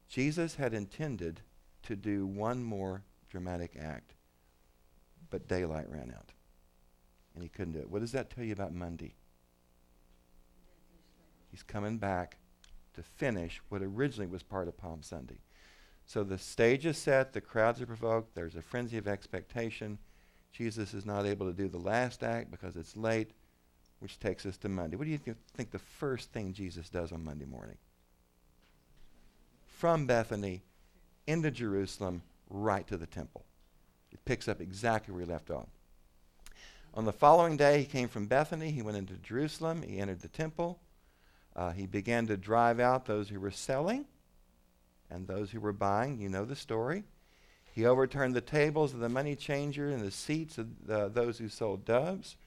[0.07, 1.41] Jesus had intended
[1.83, 4.13] to do one more dramatic act,
[5.29, 6.31] but daylight ran out
[7.33, 7.89] and he couldn't do it.
[7.89, 9.15] What does that tell you about Monday?
[11.49, 12.37] He's coming back
[12.93, 15.39] to finish what originally was part of Palm Sunday.
[16.05, 19.97] So the stage is set, the crowds are provoked, there's a frenzy of expectation.
[20.51, 23.31] Jesus is not able to do the last act because it's late,
[23.99, 24.97] which takes us to Monday.
[24.97, 27.77] What do you th- think the first thing Jesus does on Monday morning?
[29.65, 30.61] From Bethany
[31.25, 33.45] into Jerusalem, right to the temple.
[34.11, 35.69] It picks up exactly where he left off.
[36.93, 38.69] On the following day, he came from Bethany.
[38.69, 39.81] He went into Jerusalem.
[39.81, 40.79] He entered the temple.
[41.55, 44.05] Uh, he began to drive out those who were selling
[45.09, 46.19] and those who were buying.
[46.19, 47.03] You know the story.
[47.71, 51.49] He overturned the tables of the money changer and the seats of the, those who
[51.49, 52.37] sold doves.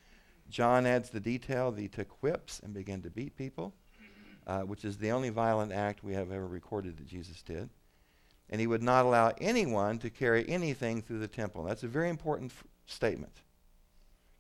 [0.51, 3.75] John adds the detail that he took whips and began to beat people,
[4.47, 7.69] uh, which is the only violent act we have ever recorded that Jesus did.
[8.49, 11.64] And he would not allow anyone to carry anything through the temple.
[11.64, 13.33] That's a very important f- statement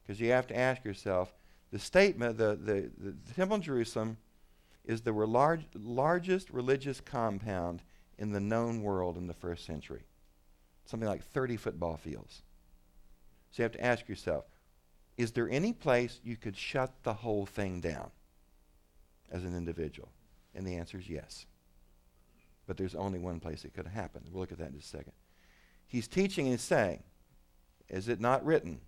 [0.02, 1.34] because you have to ask yourself
[1.72, 4.16] the statement, the, the, the, the temple in Jerusalem
[4.86, 7.82] is the large, largest religious compound
[8.18, 10.04] in the known world in the first century.
[10.86, 12.42] Something like 30 football fields.
[13.50, 14.44] So you have to ask yourself
[15.16, 18.10] is there any place you could shut the whole thing down
[19.30, 20.10] as an individual?
[20.54, 21.46] And the answer is yes.
[22.66, 24.26] But there's only one place it could have happened.
[24.30, 25.12] We'll look at that in just a second.
[25.86, 27.02] He's teaching and he's saying,
[27.88, 28.80] Is it not written?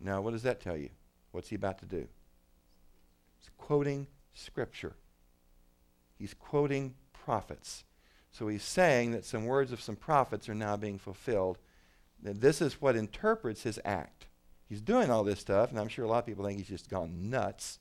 [0.00, 0.90] Now, what does that tell you?
[1.30, 2.06] What's he about to do?
[3.38, 4.94] He's quoting Scripture.
[6.24, 7.84] He's quoting prophets.
[8.32, 11.58] So he's saying that some words of some prophets are now being fulfilled.
[12.22, 14.24] That this is what interprets his act.
[14.66, 16.88] He's doing all this stuff, and I'm sure a lot of people think he's just
[16.88, 17.78] gone nuts.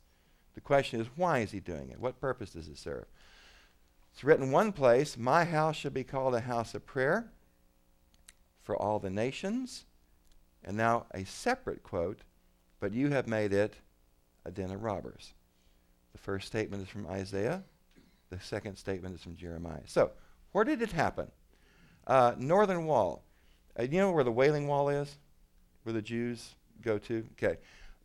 [0.56, 2.02] The question is, why is he doing it?
[2.02, 3.06] What purpose does it serve?
[4.12, 7.32] It's written one place, My house shall be called a house of prayer
[8.62, 9.86] for all the nations.
[10.66, 12.24] And now a separate quote,
[12.82, 13.76] but you have made it
[14.44, 15.34] a den of robbers.
[16.12, 17.64] The first statement is from Isaiah.
[18.34, 19.82] The second statement is from Jeremiah.
[19.86, 20.12] So,
[20.54, 21.28] where did it happen?
[22.08, 23.24] Uh, northern wall.
[23.80, 25.18] Uh, you know where the Wailing Wall is?
[25.84, 27.26] Where the Jews go to?
[27.34, 27.58] Okay.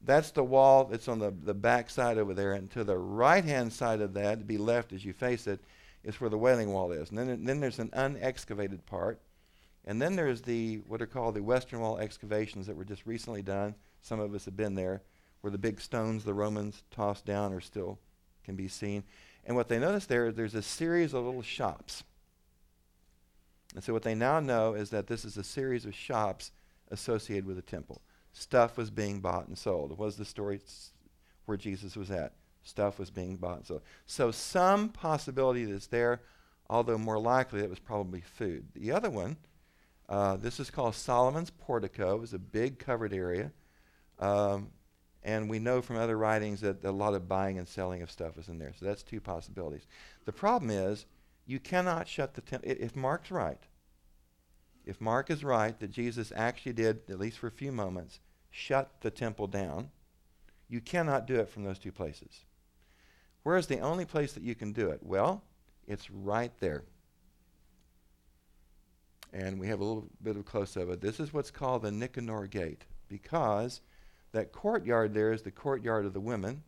[0.02, 2.52] That's the wall that's on the, the back side over there.
[2.52, 5.60] And to the right hand side of that, to be left as you face it,
[6.04, 7.10] is where the Wailing Wall is.
[7.10, 9.20] And then, then there's an unexcavated part.
[9.86, 13.42] And then there's the what are called the Western Wall excavations that were just recently
[13.42, 13.74] done.
[14.02, 15.02] Some of us have been there,
[15.40, 17.98] where the big stones the Romans tossed down are still
[18.44, 19.02] can be seen.
[19.48, 22.04] And what they noticed there is there's a series of little shops.
[23.74, 26.52] And so what they now know is that this is a series of shops
[26.90, 28.02] associated with the temple.
[28.34, 29.90] Stuff was being bought and sold.
[29.90, 30.60] It was the story
[31.46, 32.34] where Jesus was at?
[32.62, 33.80] Stuff was being bought and sold.
[34.04, 36.20] So some possibility that's there,
[36.68, 38.66] although more likely it was probably food.
[38.74, 39.38] The other one,
[40.10, 42.16] uh, this is called Solomon's Portico.
[42.16, 43.52] It was a big covered area.
[44.18, 44.68] Um,
[45.28, 48.38] and we know from other writings that a lot of buying and selling of stuff
[48.38, 48.72] is in there.
[48.78, 49.86] So that's two possibilities.
[50.24, 51.04] The problem is
[51.44, 52.70] you cannot shut the temple.
[52.70, 53.62] If Mark's right,
[54.86, 58.90] if Mark is right that Jesus actually did, at least for a few moments, shut
[59.02, 59.90] the temple down,
[60.66, 62.46] you cannot do it from those two places.
[63.42, 65.00] Where is the only place that you can do it?
[65.02, 65.44] Well,
[65.86, 66.84] it's right there.
[69.34, 71.00] And we have a little bit of close up of it.
[71.02, 73.82] This is what's called the Nicanor Gate because
[74.32, 76.62] that courtyard there is the courtyard of the women.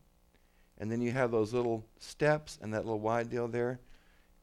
[0.79, 3.81] And then you have those little steps and that little wide deal there.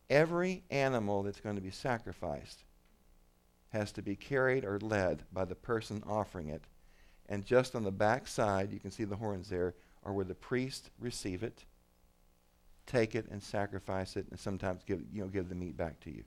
[0.10, 2.64] Every animal that's going to be sacrificed
[3.70, 6.64] has to be carried or led by the person offering it.
[7.28, 10.36] And just on the back side, you can see the horns there, are where the
[10.36, 11.66] priests receive it,
[12.86, 16.12] take it, and sacrifice it, and sometimes give, you know, give the meat back to
[16.12, 16.24] you.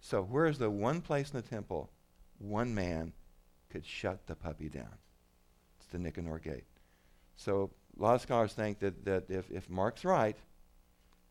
[0.00, 1.90] So, where is the one place in the temple
[2.38, 3.12] one man
[3.68, 4.96] could shut the puppy down?
[5.92, 6.64] The Nicanor Gate.
[7.36, 10.36] So, a lot of scholars think that, that if, if Mark's right,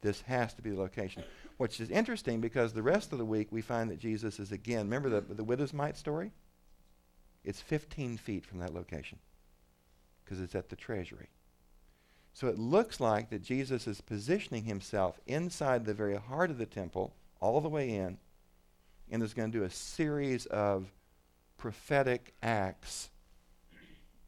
[0.01, 1.23] this has to be the location.
[1.57, 4.85] Which is interesting because the rest of the week we find that Jesus is again,
[4.85, 6.31] remember the, the widow's mite story?
[7.43, 9.19] It's 15 feet from that location
[10.23, 11.29] because it's at the treasury.
[12.33, 16.65] So it looks like that Jesus is positioning himself inside the very heart of the
[16.65, 18.17] temple, all the way in,
[19.09, 20.91] and is going to do a series of
[21.57, 23.10] prophetic acts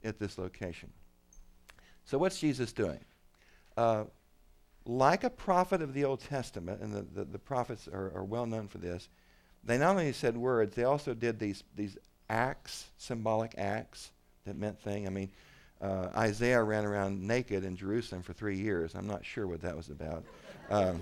[0.04, 0.92] at this location.
[2.06, 3.00] So, what's Jesus doing?
[3.78, 4.06] Uh,
[4.86, 8.46] like a prophet of the Old Testament, and the, the, the prophets are, are, well
[8.46, 9.08] known for this,
[9.64, 11.98] they not only said words, they also did these, these
[12.30, 14.12] acts, symbolic acts
[14.46, 15.08] that meant thing.
[15.08, 15.32] I mean,
[15.82, 18.94] uh, Isaiah ran around naked in Jerusalem for three years.
[18.94, 20.24] I'm not sure what that was about.
[20.70, 21.02] Um,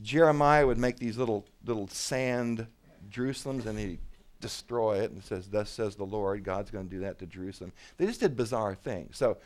[0.00, 2.68] Jeremiah would make these little little sand
[3.10, 3.98] Jerusalems and he
[4.40, 7.72] destroy it and says, Thus says the Lord, God's going to do that to Jerusalem.
[7.96, 9.16] They just did bizarre things.
[9.16, 9.38] So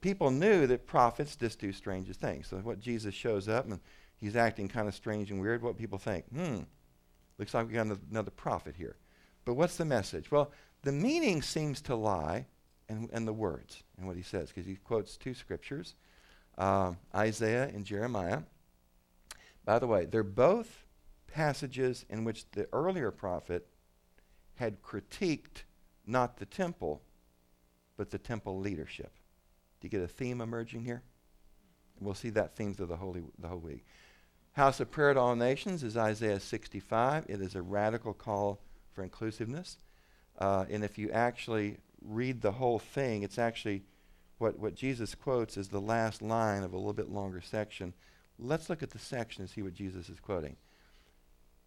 [0.00, 2.48] people knew that prophets just do strange things.
[2.48, 3.80] So what Jesus shows up and
[4.16, 6.60] he's acting kind of strange and weird, what people think, hmm,
[7.38, 8.96] looks like we got another prophet here.
[9.44, 10.30] But what's the message?
[10.30, 10.50] Well,
[10.82, 12.46] the meaning seems to lie
[12.88, 15.94] in, in the words and what he says, because he quotes two scriptures,
[16.58, 18.40] um, Isaiah and Jeremiah.
[19.64, 20.84] By the way, they're both
[21.26, 23.66] passages in which the earlier prophet
[24.60, 25.64] had critiqued
[26.06, 27.00] not the temple,
[27.96, 29.10] but the temple leadership.
[29.80, 31.02] Do you get a theme emerging here?
[31.98, 33.86] We'll see that theme through the, holy, the whole week.
[34.52, 37.24] House of prayer to all nations is Isaiah 65.
[37.26, 38.60] It is a radical call
[38.92, 39.78] for inclusiveness.
[40.38, 43.84] Uh, and if you actually read the whole thing, it's actually
[44.36, 47.94] what, what Jesus quotes is the last line of a little bit longer section.
[48.38, 50.56] Let's look at the section and see what Jesus is quoting.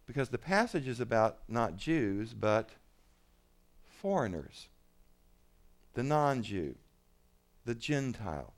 [0.06, 2.70] Because the passage is about not Jews, but
[4.04, 4.68] foreigners,
[5.94, 6.74] the non Jew,
[7.64, 8.52] the Gentile,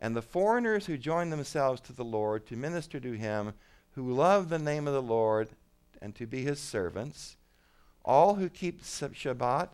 [0.00, 3.52] and the foreigners who join themselves to the Lord to minister to him,
[3.92, 5.50] who love the name of the Lord
[6.02, 7.36] and to be his servants,
[8.04, 9.68] all who keep Shabbat,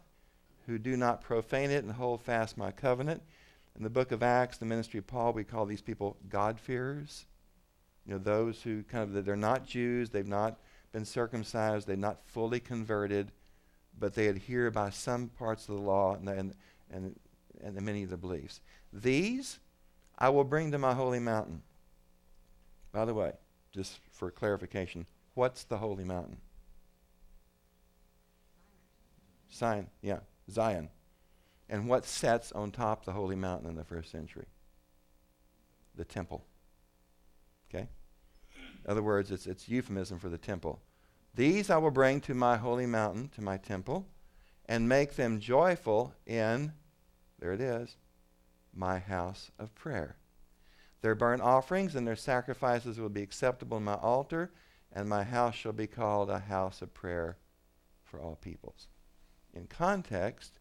[0.66, 3.22] who do not profane it and hold fast my covenant.
[3.74, 7.24] In the book of Acts, the ministry of Paul, we call these people God-fearers.
[8.04, 10.58] You know, those who kind of, they're not Jews, they've not
[10.92, 13.32] been circumcised, they're not fully converted,
[13.98, 16.54] but they adhere by some parts of the law and, and,
[16.90, 17.16] and,
[17.62, 18.60] and many of the beliefs.
[18.92, 19.58] These
[20.18, 21.62] I will bring to my holy mountain.
[22.92, 23.32] By the way,
[23.72, 26.36] just for clarification, what's the holy mountain?
[29.52, 30.90] Zion, yeah, Zion.
[31.68, 34.46] And what sets on top the holy mountain in the first century?
[35.96, 36.44] The temple.
[37.68, 37.88] Okay?
[38.84, 40.80] In other words, it's, it's euphemism for the temple.
[41.34, 44.06] These I will bring to my holy mountain, to my temple,
[44.66, 46.72] and make them joyful in,
[47.38, 47.96] there it is,
[48.74, 50.16] my house of prayer.
[51.00, 54.52] Their burnt offerings and their sacrifices will be acceptable in my altar,
[54.92, 57.38] and my house shall be called a house of prayer
[58.04, 58.88] for all peoples.
[59.54, 60.52] In context,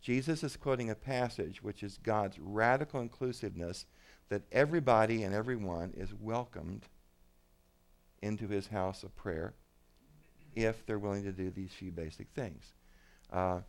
[0.00, 3.86] Jesus is quoting a passage which is God's radical inclusiveness
[4.28, 6.86] that everybody and everyone is welcomed
[8.22, 9.54] into his house of prayer
[10.54, 12.72] if they're willing to do these few basic things.
[13.32, 13.60] Uh,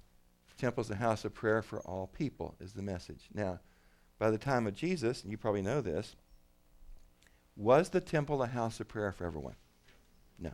[0.57, 3.27] temple is a house of prayer for all people, is the message.
[3.33, 3.59] Now,
[4.19, 6.15] by the time of Jesus, and you probably know this,
[7.55, 9.55] was the temple a house of prayer for everyone?
[10.39, 10.51] No.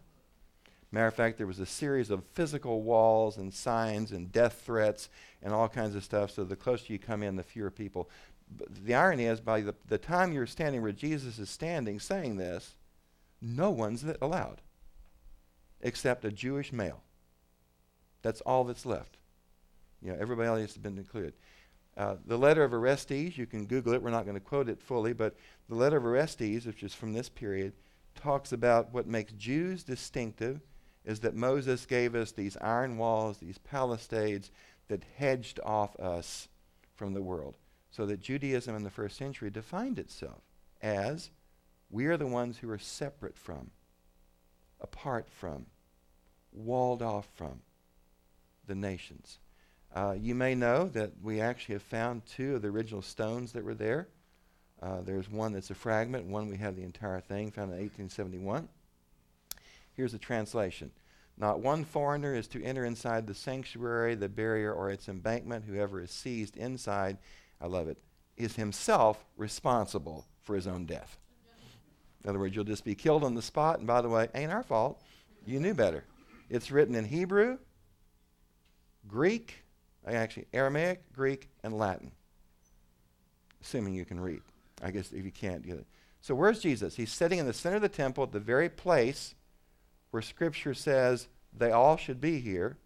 [0.92, 5.10] Matter of fact, there was a series of physical walls and signs and death threats
[5.42, 6.32] and all kinds of stuff.
[6.32, 8.10] So the closer you come in, the fewer people.
[8.58, 12.38] But the irony is, by the, the time you're standing where Jesus is standing saying
[12.38, 12.76] this,
[13.42, 14.62] no one's allowed
[15.82, 17.02] except a Jewish male.
[18.22, 19.18] That's all that's left.
[20.02, 21.34] You know, everybody else has been included.
[21.98, 24.82] Uh, the letter of Aristeas, you can Google it, we're not going to quote it
[24.82, 25.36] fully, but
[25.68, 27.74] the letter of Aristeas, which is from this period,
[28.16, 30.62] talks about what makes Jews distinctive
[31.06, 34.52] is that Moses gave us these iron walls, these palisades
[34.88, 36.48] that hedged off us
[36.96, 37.58] from the world.
[37.92, 40.42] So that Judaism in the first century defined itself
[40.82, 41.32] as
[41.90, 43.72] we are the ones who are separate from,
[44.82, 45.66] apart from,
[46.52, 47.62] walled off from
[48.68, 49.40] the nations.
[49.94, 53.64] Uh, you may know that we actually have found two of the original stones that
[53.64, 54.08] were there.
[54.82, 58.70] Uh, there's one that's a fragment, one we have the entire thing, found in 1871.
[59.94, 60.92] Here's the translation
[61.38, 65.66] Not one foreigner is to enter inside the sanctuary, the barrier, or its embankment.
[65.66, 67.18] Whoever is seized inside,
[67.60, 67.98] I love it,
[68.38, 71.18] is himself responsible for his own death.
[72.24, 74.52] In other words, you'll just be killed on the spot, and by the way, ain't
[74.52, 75.02] our fault.
[75.46, 76.04] You knew better.
[76.50, 77.58] It's written in Hebrew,
[79.08, 79.64] Greek,
[80.08, 82.12] uh, actually Aramaic, Greek, and Latin.
[83.62, 84.42] Assuming you can read.
[84.82, 85.86] I guess if you can't it.
[86.22, 86.96] So where's Jesus?
[86.96, 89.36] He's sitting in the center of the temple at the very place
[90.12, 92.78] where Scripture says they all should be here,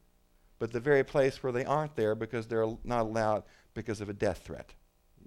[0.60, 3.44] but the very place where they aren't there because they're not allowed
[3.74, 4.74] because of a death threat.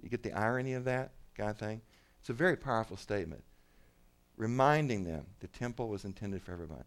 [0.01, 1.81] You get the irony of that kind of thing?
[2.19, 3.43] It's a very powerful statement.
[4.37, 6.83] Reminding them the temple was intended for everyone.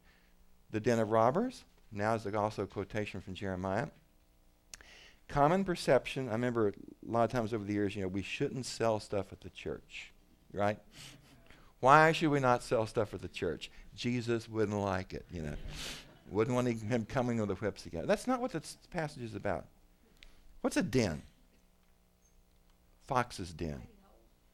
[0.70, 3.88] The den of robbers, now is also a quotation from Jeremiah
[5.30, 6.72] common perception, I remember a
[7.10, 10.12] lot of times over the years, you know, we shouldn't sell stuff at the church,
[10.52, 10.78] right?
[11.78, 13.70] Why should we not sell stuff at the church?
[13.94, 15.54] Jesus wouldn't like it, you know.
[16.30, 18.06] wouldn't want him coming with the whips again.
[18.06, 19.66] That's not what this passage is about.
[20.60, 21.22] What's a den?
[23.06, 23.80] Fox's den.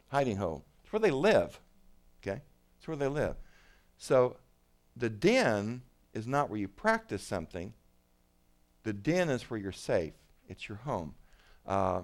[0.09, 0.65] Hiding hole.
[0.85, 1.59] It's where they live.
[2.23, 2.43] Okay?
[2.87, 3.37] Where they live.
[3.99, 4.37] So
[4.97, 5.83] the den
[6.15, 7.73] is not where you practice something.
[8.85, 10.15] The den is where you're safe.
[10.49, 11.15] It's your home.
[11.67, 12.03] Uh,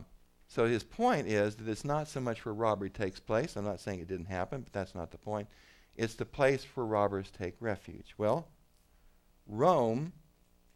[0.48, 3.56] so his point is that it's not so much where robbery takes place.
[3.56, 5.48] I'm not saying it didn't happen, but that's not the point.
[5.96, 8.14] It's the place where robbers take refuge.
[8.18, 8.48] Well,
[9.46, 10.12] Rome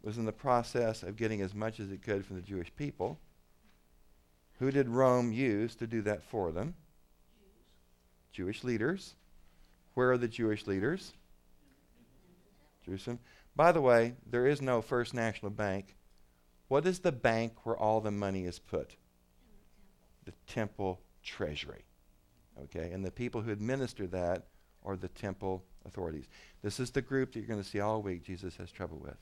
[0.03, 3.19] was in the process of getting as much as it could from the Jewish people.
[4.59, 6.75] Who did Rome use to do that for them?
[8.33, 9.15] Jewish leaders.
[9.97, 11.13] Where are the Jewish leaders?
[12.85, 13.19] Jerusalem.
[13.57, 15.97] By the way, there is no First National Bank
[16.69, 18.97] what is the bank where all the money is put?
[20.25, 21.85] The temple treasury.
[22.65, 24.47] Okay, and the people who administer that
[24.85, 26.27] are the temple authorities.
[26.63, 29.17] This is the group that you're going to see all week Jesus has trouble with.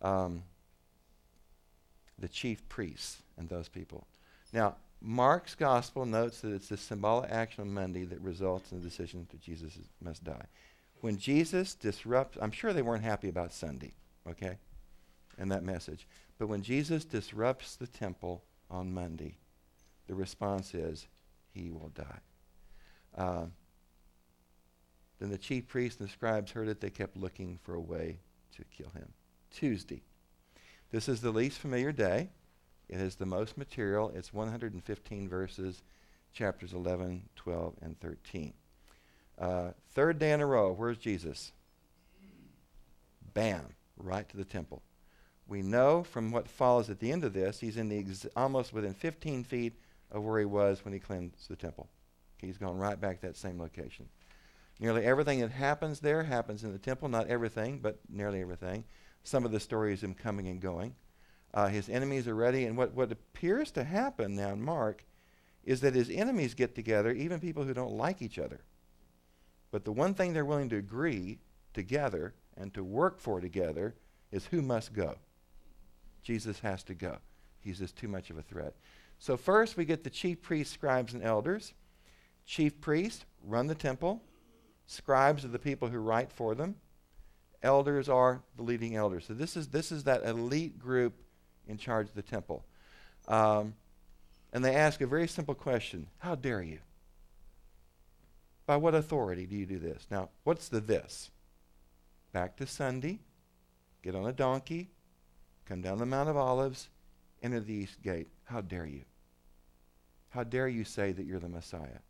[0.00, 0.42] Um,
[2.18, 4.06] the chief priests and those people.
[4.52, 8.84] Now, Mark's gospel notes that it's the symbolic action on Monday that results in the
[8.84, 10.46] decision that Jesus is, must die.
[11.00, 13.94] When Jesus disrupts, I'm sure they weren't happy about Sunday,
[14.28, 14.58] okay,
[15.38, 16.06] and that message.
[16.38, 19.36] But when Jesus disrupts the temple on Monday,
[20.06, 21.08] the response is,
[21.52, 22.20] he will die.
[23.16, 23.46] Uh,
[25.18, 26.80] then the chief priests and the scribes heard it.
[26.80, 28.18] They kept looking for a way
[28.56, 29.12] to kill him.
[29.50, 30.02] Tuesday.
[30.90, 32.30] This is the least familiar day.
[32.92, 34.12] It is the most material.
[34.14, 35.82] It's 115 verses,
[36.34, 38.52] chapters 11, 12, and 13.
[39.38, 41.52] Uh, third day in a row, where's Jesus?
[43.32, 43.62] Bam,
[43.96, 44.82] right to the temple.
[45.48, 48.74] We know from what follows at the end of this, he's in the ex- almost
[48.74, 49.72] within 15 feet
[50.10, 51.88] of where he was when he cleansed the temple.
[52.36, 54.06] He's gone right back to that same location.
[54.78, 57.08] Nearly everything that happens there happens in the temple.
[57.08, 58.84] Not everything, but nearly everything.
[59.24, 60.94] Some of the stories him coming and going.
[61.54, 65.04] Uh, his enemies are ready, and what, what appears to happen now in Mark
[65.64, 68.60] is that his enemies get together, even people who don't like each other.
[69.70, 71.38] But the one thing they're willing to agree
[71.74, 73.94] together and to work for together
[74.30, 75.16] is who must go.
[76.22, 77.18] Jesus has to go.
[77.60, 78.74] He's just too much of a threat.
[79.18, 81.74] So, first we get the chief priests, scribes, and elders.
[82.44, 84.20] Chief priests run the temple,
[84.86, 86.74] scribes are the people who write for them,
[87.62, 89.26] elders are the leading elders.
[89.26, 91.21] So, this is, this is that elite group
[91.66, 92.64] in charge of the temple.
[93.28, 93.74] Um,
[94.52, 96.78] and they ask a very simple question How dare you?
[98.66, 100.06] By what authority do you do this?
[100.10, 101.30] Now, what's the this?
[102.32, 103.18] Back to Sunday,
[104.02, 104.90] get on a donkey,
[105.66, 106.88] come down the Mount of Olives,
[107.42, 108.28] enter the east gate.
[108.44, 109.02] How dare you?
[110.30, 112.00] How dare you say that you're the Messiah?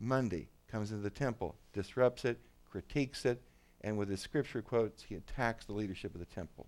[0.00, 3.40] Monday comes into the temple, disrupts it, critiques it,
[3.82, 6.66] and with his scripture quotes, he attacks the leadership of the temple.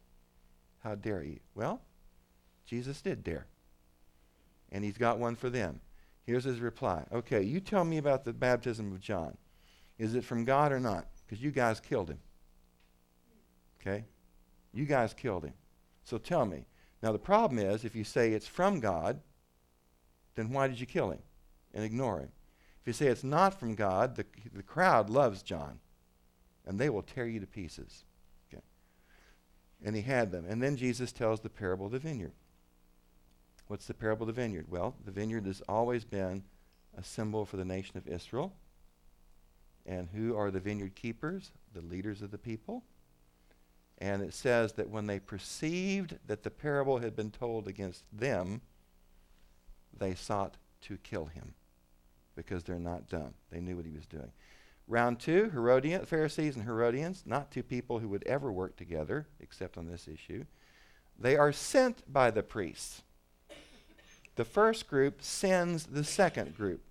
[0.82, 1.40] How dare you?
[1.54, 1.80] Well,
[2.66, 3.46] Jesus did dare.
[4.72, 5.80] And he's got one for them.
[6.24, 7.04] Here's his reply.
[7.12, 9.36] Okay, you tell me about the baptism of John.
[9.98, 11.06] Is it from God or not?
[11.24, 12.18] Because you guys killed him.
[13.80, 14.04] Okay?
[14.72, 15.54] You guys killed him.
[16.02, 16.64] So tell me.
[17.02, 19.20] Now, the problem is if you say it's from God,
[20.34, 21.20] then why did you kill him
[21.74, 22.30] and ignore him?
[22.80, 25.78] If you say it's not from God, the, the crowd loves John,
[26.66, 28.04] and they will tear you to pieces.
[28.52, 28.62] Okay.
[29.84, 30.44] And he had them.
[30.48, 32.32] And then Jesus tells the parable of the vineyard.
[33.66, 34.66] What's the parable of the vineyard?
[34.68, 36.44] Well, the vineyard has always been
[36.96, 38.52] a symbol for the nation of Israel.
[39.86, 41.50] And who are the vineyard keepers?
[41.72, 42.84] The leaders of the people.
[43.98, 48.60] And it says that when they perceived that the parable had been told against them,
[49.96, 51.54] they sought to kill him
[52.34, 53.34] because they're not dumb.
[53.50, 54.32] They knew what he was doing.
[54.86, 59.78] Round two, Herodian, Pharisees and Herodians, not two people who would ever work together except
[59.78, 60.44] on this issue.
[61.18, 63.02] They are sent by the priests.
[64.36, 66.82] The first group sends the second group,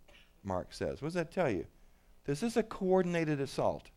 [0.43, 1.01] Mark says.
[1.01, 1.65] What does that tell you?
[2.25, 3.89] This is a coordinated assault.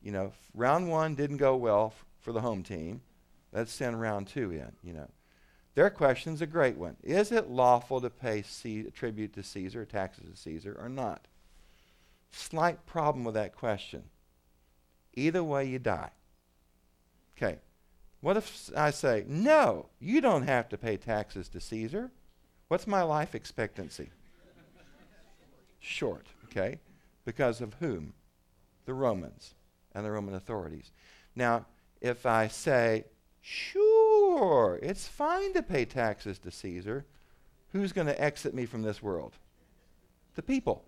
[0.00, 3.00] You know, round one didn't go well f- for the home team.
[3.52, 5.08] Let's send round two in, you know.
[5.74, 6.96] Their question's a great one.
[7.02, 11.26] Is it lawful to pay C- tribute to Caesar, taxes to Caesar, or not?
[12.30, 14.04] Slight problem with that question.
[15.14, 16.10] Either way, you die.
[17.36, 17.58] Okay.
[18.20, 22.10] What if I say, no, you don't have to pay taxes to Caesar?
[22.68, 24.10] What's my life expectancy?
[25.78, 26.80] Short, okay?
[27.24, 28.12] Because of whom?
[28.86, 29.54] The Romans
[29.94, 30.90] and the Roman authorities.
[31.34, 31.66] Now,
[32.00, 33.04] if I say,
[33.48, 37.06] Sure, it's fine to pay taxes to Caesar.
[37.70, 39.34] Who's going to exit me from this world?
[40.34, 40.82] The people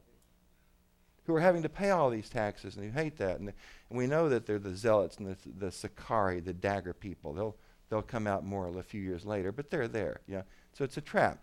[1.24, 3.39] who are having to pay all these taxes and who hate that.
[3.39, 3.53] And,
[3.91, 7.33] and we know that they're the zealots and the, the Sicarii, the dagger people.
[7.33, 7.55] They'll,
[7.91, 10.20] they'll come out more a few years later, but they're there.
[10.26, 10.43] Yeah?
[10.72, 11.39] So it's a trap.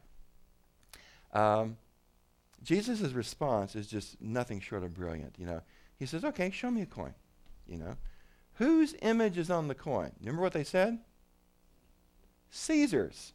[1.35, 1.77] Um,
[2.63, 5.35] Jesus' response is just nothing short of brilliant.
[5.37, 5.61] You know,
[5.99, 7.13] he says, "Okay, show me a coin."
[7.67, 7.97] You know,
[8.55, 10.11] Whose image is on the coin?
[10.19, 10.99] Remember what they said?
[12.51, 13.33] Caesar's.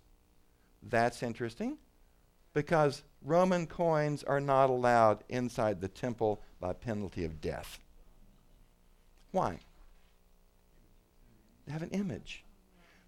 [0.82, 1.76] That's interesting
[2.54, 7.78] because Roman coins are not allowed inside the temple by penalty of death.
[9.30, 9.58] Why?
[11.66, 12.44] They have an image.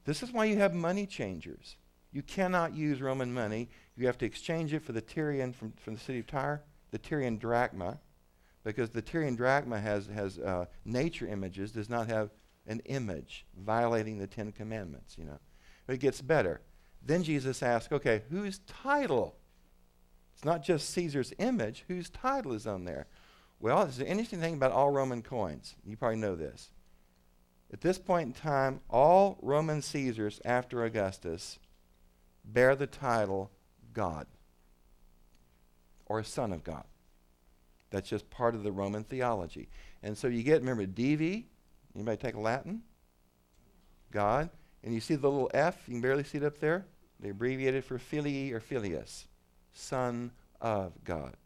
[0.04, 1.76] This is why you have money changers.
[2.12, 3.70] You cannot use Roman money.
[3.96, 6.98] You have to exchange it for the Tyrian from, from the city of Tyre, the
[6.98, 7.98] Tyrian drachma,
[8.64, 12.30] because the Tyrian drachma has, has uh, nature images, does not have
[12.66, 15.38] an image, violating the Ten Commandments, you know.
[15.86, 16.60] But it gets better.
[17.04, 19.36] Then Jesus asks, okay, whose title?
[20.34, 23.06] It's not just Caesar's image, whose title is on there?
[23.58, 25.74] Well, there's an interesting thing about all Roman coins.
[25.84, 26.70] You probably know this.
[27.72, 31.58] At this point in time, all Roman Caesars after Augustus
[32.44, 33.50] bear the title
[33.92, 34.26] God
[36.06, 36.84] or a Son of God.
[37.90, 39.68] That's just part of the Roman theology.
[40.02, 41.46] And so you get, remember, Divi.
[41.94, 42.82] Anybody take Latin?
[44.10, 44.50] God.
[44.82, 46.86] And you see the little F, you can barely see it up there.
[47.20, 49.26] They abbreviate it for filii or filius,
[49.72, 51.36] Son of God.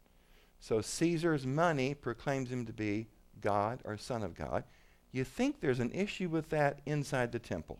[0.59, 3.07] So Caesar's money proclaims him to be
[3.41, 4.63] God or Son of God.
[5.11, 7.77] You think there's an issue with that inside the temple.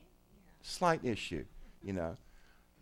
[0.61, 1.45] Slight issue,
[1.81, 2.17] you know.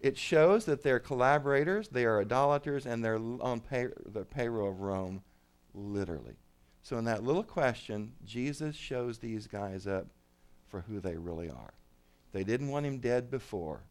[0.01, 4.81] It shows that they're collaborators, they are idolaters, and they're on pay, the payroll of
[4.81, 5.23] Rome,
[5.73, 6.35] literally.
[6.83, 10.07] So, in that little question, Jesus shows these guys up
[10.67, 11.73] for who they really are.
[12.31, 13.81] They didn't want him dead before,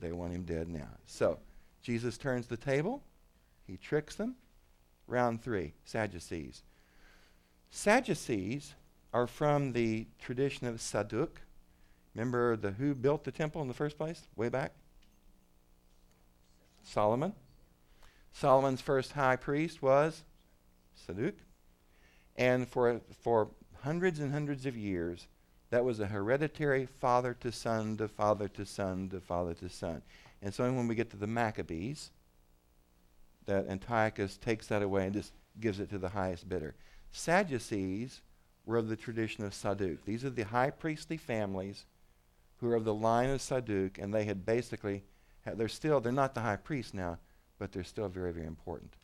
[0.00, 0.88] they want him dead now.
[1.06, 1.38] So,
[1.82, 3.02] Jesus turns the table,
[3.66, 4.36] he tricks them.
[5.06, 6.62] Round three Sadducees.
[7.70, 8.74] Sadducees
[9.12, 11.42] are from the tradition of Zadok.
[12.14, 14.72] Remember the who built the temple in the first place, way back?
[16.84, 17.34] Solomon.
[18.32, 20.22] Solomon's first high priest was
[21.06, 21.34] Zadok.
[22.36, 23.48] And for, for
[23.82, 25.28] hundreds and hundreds of years,
[25.70, 30.02] that was a hereditary father to son to father to son to father to son.
[30.42, 32.10] And so when we get to the Maccabees,
[33.46, 36.74] that Antiochus takes that away and just gives it to the highest bidder.
[37.12, 38.22] Sadducees
[38.66, 40.04] were of the tradition of Zadok.
[40.04, 41.84] These are the high priestly families
[42.58, 45.04] who are of the line of Zadok, and they had basically,
[45.44, 47.18] they're still, they're not the high priest now,
[47.58, 48.94] but they're still very, very important.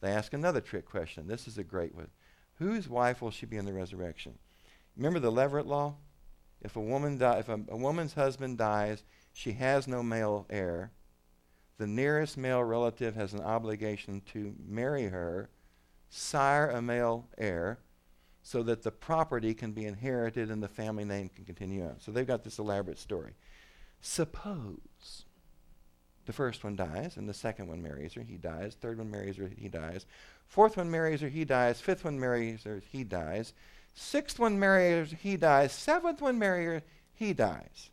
[0.00, 1.26] They ask another trick question.
[1.26, 2.08] This is a great one.
[2.58, 4.38] Whose wife will she be in the resurrection?
[4.96, 5.94] Remember the Levirate law?
[6.60, 9.02] If a woman di- if a, a woman's husband dies,
[9.32, 10.92] she has no male heir.
[11.78, 15.50] The nearest male relative has an obligation to marry her,
[16.08, 17.80] sire a male heir,
[18.42, 21.98] so that the property can be inherited and the family name can continue on.
[21.98, 23.32] So they've got this elaborate story.
[24.00, 24.78] Suppose
[26.26, 28.76] the first one dies, and the second one marries her, he dies.
[28.80, 30.06] Third one marries her, he dies.
[30.46, 31.80] Fourth one marries her, he dies.
[31.80, 33.52] Fifth one marries her, he dies.
[33.94, 35.72] Sixth one marries her, he dies.
[35.72, 36.82] Seventh one marries her,
[37.14, 37.90] he dies.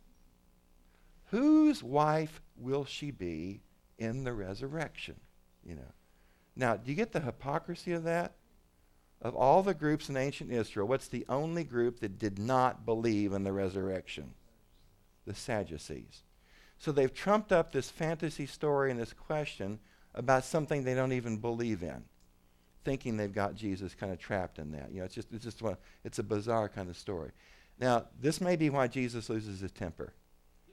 [1.30, 3.60] Whose wife will she be
[3.98, 5.16] in the resurrection?
[5.64, 5.92] You know.
[6.56, 8.34] Now, do you get the hypocrisy of that?
[9.22, 13.32] Of all the groups in ancient Israel, what's the only group that did not believe
[13.32, 14.32] in the resurrection?
[15.26, 16.22] The Sadducees.
[16.80, 19.78] So they've trumped up this fantasy story and this question
[20.14, 22.04] about something they don't even believe in,
[22.84, 24.90] thinking they've got Jesus kind of trapped in that.
[24.90, 27.32] You know, it's just it's just one, it's a bizarre kind of story.
[27.78, 30.14] Now, this may be why Jesus loses his temper.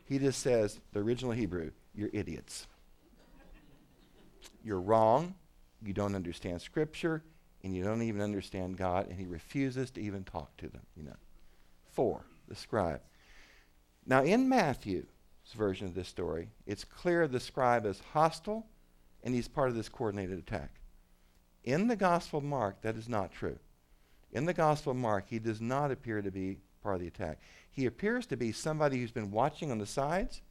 [0.06, 2.68] He just says, the original Hebrew, you're idiots.
[4.64, 5.36] You're wrong.
[5.84, 7.22] You don't understand Scripture,
[7.64, 10.86] and you don't even understand God, and he refuses to even talk to them.
[10.96, 11.16] You know.
[11.92, 13.02] Four, the scribe.
[14.06, 15.06] Now, in Matthew's
[15.54, 18.68] version of this story, it's clear the scribe is hostile,
[19.24, 20.80] and he's part of this coordinated attack.
[21.64, 23.60] In the Gospel of Mark, that is not true.
[24.32, 27.40] In the Gospel of Mark, he does not appear to be part of the attack.
[27.70, 30.42] He appears to be somebody who's been watching on the sides.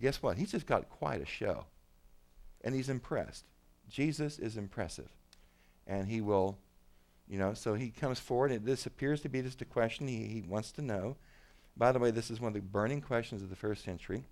[0.00, 0.38] Guess what?
[0.38, 1.66] He's just got quite a show.
[2.62, 3.44] And he's impressed.
[3.88, 5.08] Jesus is impressive.
[5.86, 6.58] And he will,
[7.28, 10.26] you know, so he comes forward, and this appears to be just a question he,
[10.26, 11.16] he wants to know.
[11.78, 14.24] By the way, this is one of the burning questions of the first century.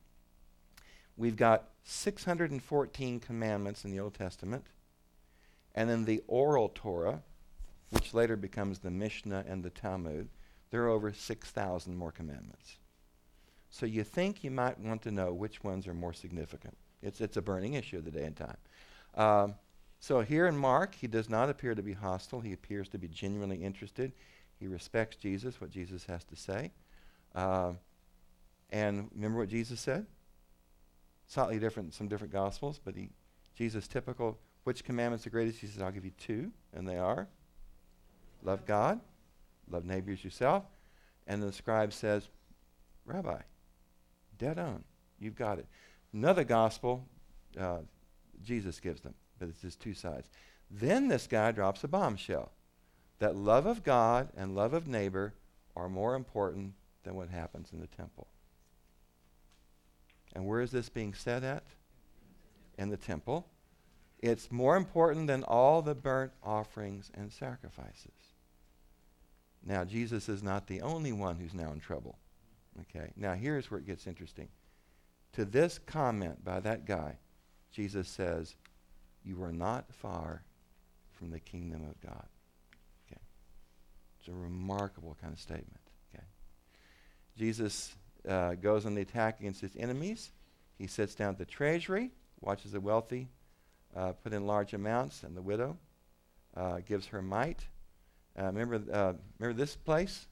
[1.16, 4.66] We've got 614 commandments in the Old Testament.
[5.74, 7.22] And in the oral Torah,
[7.90, 10.28] which later becomes the Mishnah and the Talmud,
[10.70, 12.78] there are over 6,000 more commandments.
[13.70, 16.76] So you think you might want to know which ones are more significant.
[17.02, 18.56] It's, it's a burning issue of the day and time.
[19.14, 19.54] Um,
[20.00, 22.40] so here in Mark, he does not appear to be hostile.
[22.40, 24.12] He appears to be genuinely interested.
[24.58, 26.72] He respects Jesus, what Jesus has to say.
[27.36, 27.72] Uh,
[28.70, 30.06] and remember what Jesus said?
[31.28, 33.10] Slightly different, some different gospels, but he,
[33.54, 34.38] Jesus, typical.
[34.64, 35.60] Which commandments are greatest?
[35.60, 37.28] He says, I'll give you two, and they are
[38.42, 39.00] love God,
[39.70, 40.64] love neighbors yourself.
[41.26, 42.28] And the scribe says,
[43.04, 43.40] Rabbi,
[44.38, 44.84] dead on.
[45.18, 45.66] You've got it.
[46.12, 47.06] Another gospel,
[47.58, 47.78] uh,
[48.42, 50.30] Jesus gives them, but it's just two sides.
[50.70, 52.50] Then this guy drops a bombshell
[53.18, 55.34] that love of God and love of neighbor
[55.74, 56.74] are more important
[57.06, 58.26] than what happens in the temple.
[60.34, 61.62] And where is this being said at?
[62.76, 63.46] In the temple.
[64.18, 68.10] It's more important than all the burnt offerings and sacrifices.
[69.64, 72.18] Now, Jesus is not the only one who's now in trouble.
[72.82, 73.12] Okay.
[73.16, 74.48] Now, here's where it gets interesting.
[75.32, 77.18] To this comment by that guy,
[77.72, 78.56] Jesus says,
[79.24, 80.42] You are not far
[81.12, 82.26] from the kingdom of God.
[83.06, 83.20] Okay,
[84.18, 85.85] It's a remarkable kind of statement.
[87.38, 87.94] Jesus
[88.28, 90.30] uh, goes on the attack against his enemies.
[90.78, 92.10] He sits down at the treasury,
[92.40, 93.28] watches the wealthy
[93.96, 95.76] uh, put in large amounts, and the widow
[96.56, 97.66] uh, gives her mite.
[98.38, 100.26] Uh, remember, uh, remember this place?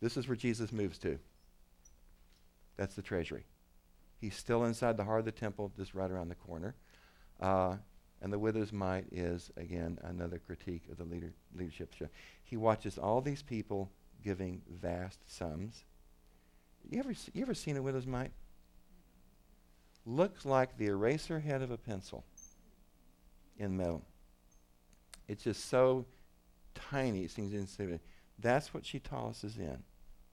[0.00, 1.18] This is where Jesus moves to.
[2.76, 3.44] That's the treasury.
[4.20, 6.74] He's still inside the heart of the temple, just right around the corner.
[7.40, 7.76] Uh,
[8.22, 11.94] and the widow's mite is, again, another critique of the leader, leadership.
[12.44, 13.90] He watches all these people
[14.26, 15.84] giving vast sums.
[16.90, 18.32] You ever, you ever seen a widow's mite?
[20.04, 22.24] Looks like the eraser head of a pencil
[23.56, 24.02] in metal.
[25.28, 26.06] It's just so
[26.74, 28.02] tiny, it seems insignificant.
[28.40, 29.78] That's what she tosses in,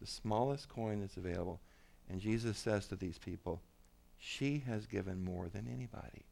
[0.02, 1.62] the smallest coin that's available.
[2.10, 3.62] And Jesus says to these people,
[4.18, 6.26] She has given more than anybody.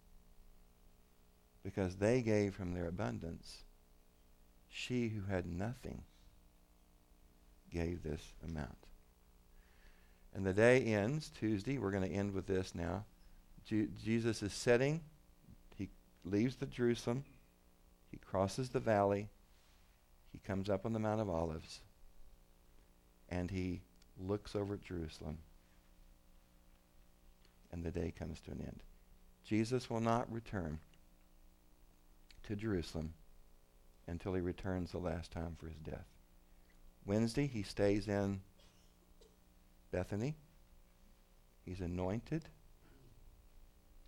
[1.64, 3.66] Because they gave from their abundance.
[4.68, 6.02] She who had nothing
[7.72, 8.78] gave this amount.
[10.34, 11.78] And the day ends, Tuesday.
[11.78, 13.06] We're going to end with this now.
[13.66, 15.02] Je- Jesus is setting,
[15.78, 15.90] he
[16.26, 17.24] leaves the Jerusalem,
[18.10, 19.30] he crosses the valley,
[20.32, 21.82] he comes up on the Mount of Olives,
[23.30, 23.82] and he
[24.18, 25.38] looks over at Jerusalem,
[27.72, 28.84] and the day comes to an end.
[29.44, 30.80] Jesus will not return
[32.44, 33.14] to Jerusalem
[34.08, 36.08] until he returns the last time for his death.
[37.06, 38.42] Wednesday, he stays in
[39.92, 40.36] Bethany.
[41.66, 42.44] He's anointed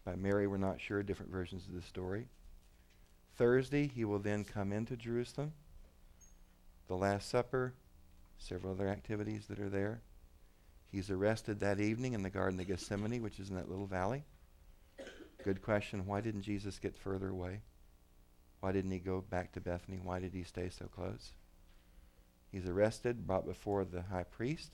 [0.05, 2.27] by Mary, we're not sure, different versions of the story.
[3.37, 5.53] Thursday, he will then come into Jerusalem.
[6.87, 7.73] The Last Supper,
[8.37, 10.01] several other activities that are there.
[10.91, 14.25] He's arrested that evening in the Garden of Gethsemane, which is in that little valley.
[15.43, 16.05] Good question.
[16.05, 17.61] Why didn't Jesus get further away?
[18.59, 19.99] Why didn't he go back to Bethany?
[20.01, 21.31] Why did he stay so close?
[22.53, 24.71] He's arrested, brought before the high priest.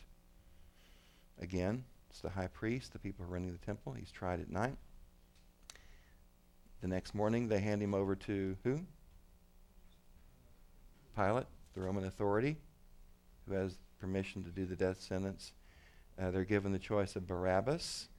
[1.40, 3.94] Again, it's the high priest, the people running the temple.
[3.94, 4.76] He's tried at night.
[6.82, 8.82] The next morning, they hand him over to who?
[11.16, 12.58] Pilate, the Roman authority,
[13.48, 15.54] who has permission to do the death sentence.
[16.22, 18.10] Uh, they're given the choice of Barabbas,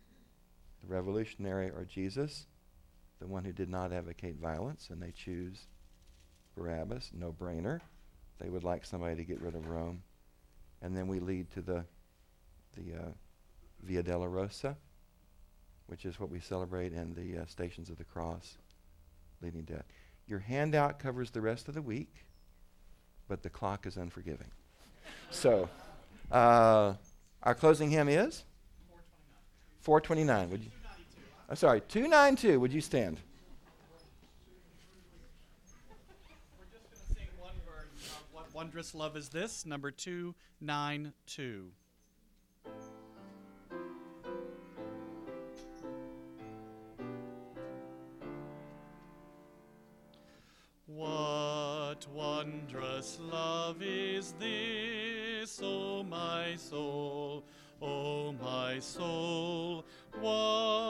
[0.81, 2.47] the revolutionary, or Jesus,
[3.19, 5.67] the one who did not advocate violence, and they choose
[6.57, 7.81] Barabbas, no brainer.
[8.41, 10.03] They would like somebody to get rid of Rome.
[10.82, 11.84] And then we lead to the,
[12.76, 13.09] the uh,
[13.82, 14.76] Via Dolorosa,
[15.86, 18.57] which is what we celebrate in the uh, Stations of the Cross,
[19.43, 19.84] leading death.
[20.26, 22.24] Your handout covers the rest of the week,
[23.28, 24.51] but the clock is unforgiving.
[25.30, 25.68] so,
[26.30, 26.95] uh,
[27.43, 28.45] our closing hymn is
[29.80, 30.49] 429.
[30.49, 30.51] 429.
[30.51, 30.70] Would you?
[31.49, 32.61] I'm sorry, 292.
[32.61, 33.18] Would you stand?
[38.61, 41.71] Wondrous Love Is This, number 292.
[50.85, 57.45] What wondrous love is this, O my soul,
[57.81, 59.87] O my soul?
[60.21, 60.71] What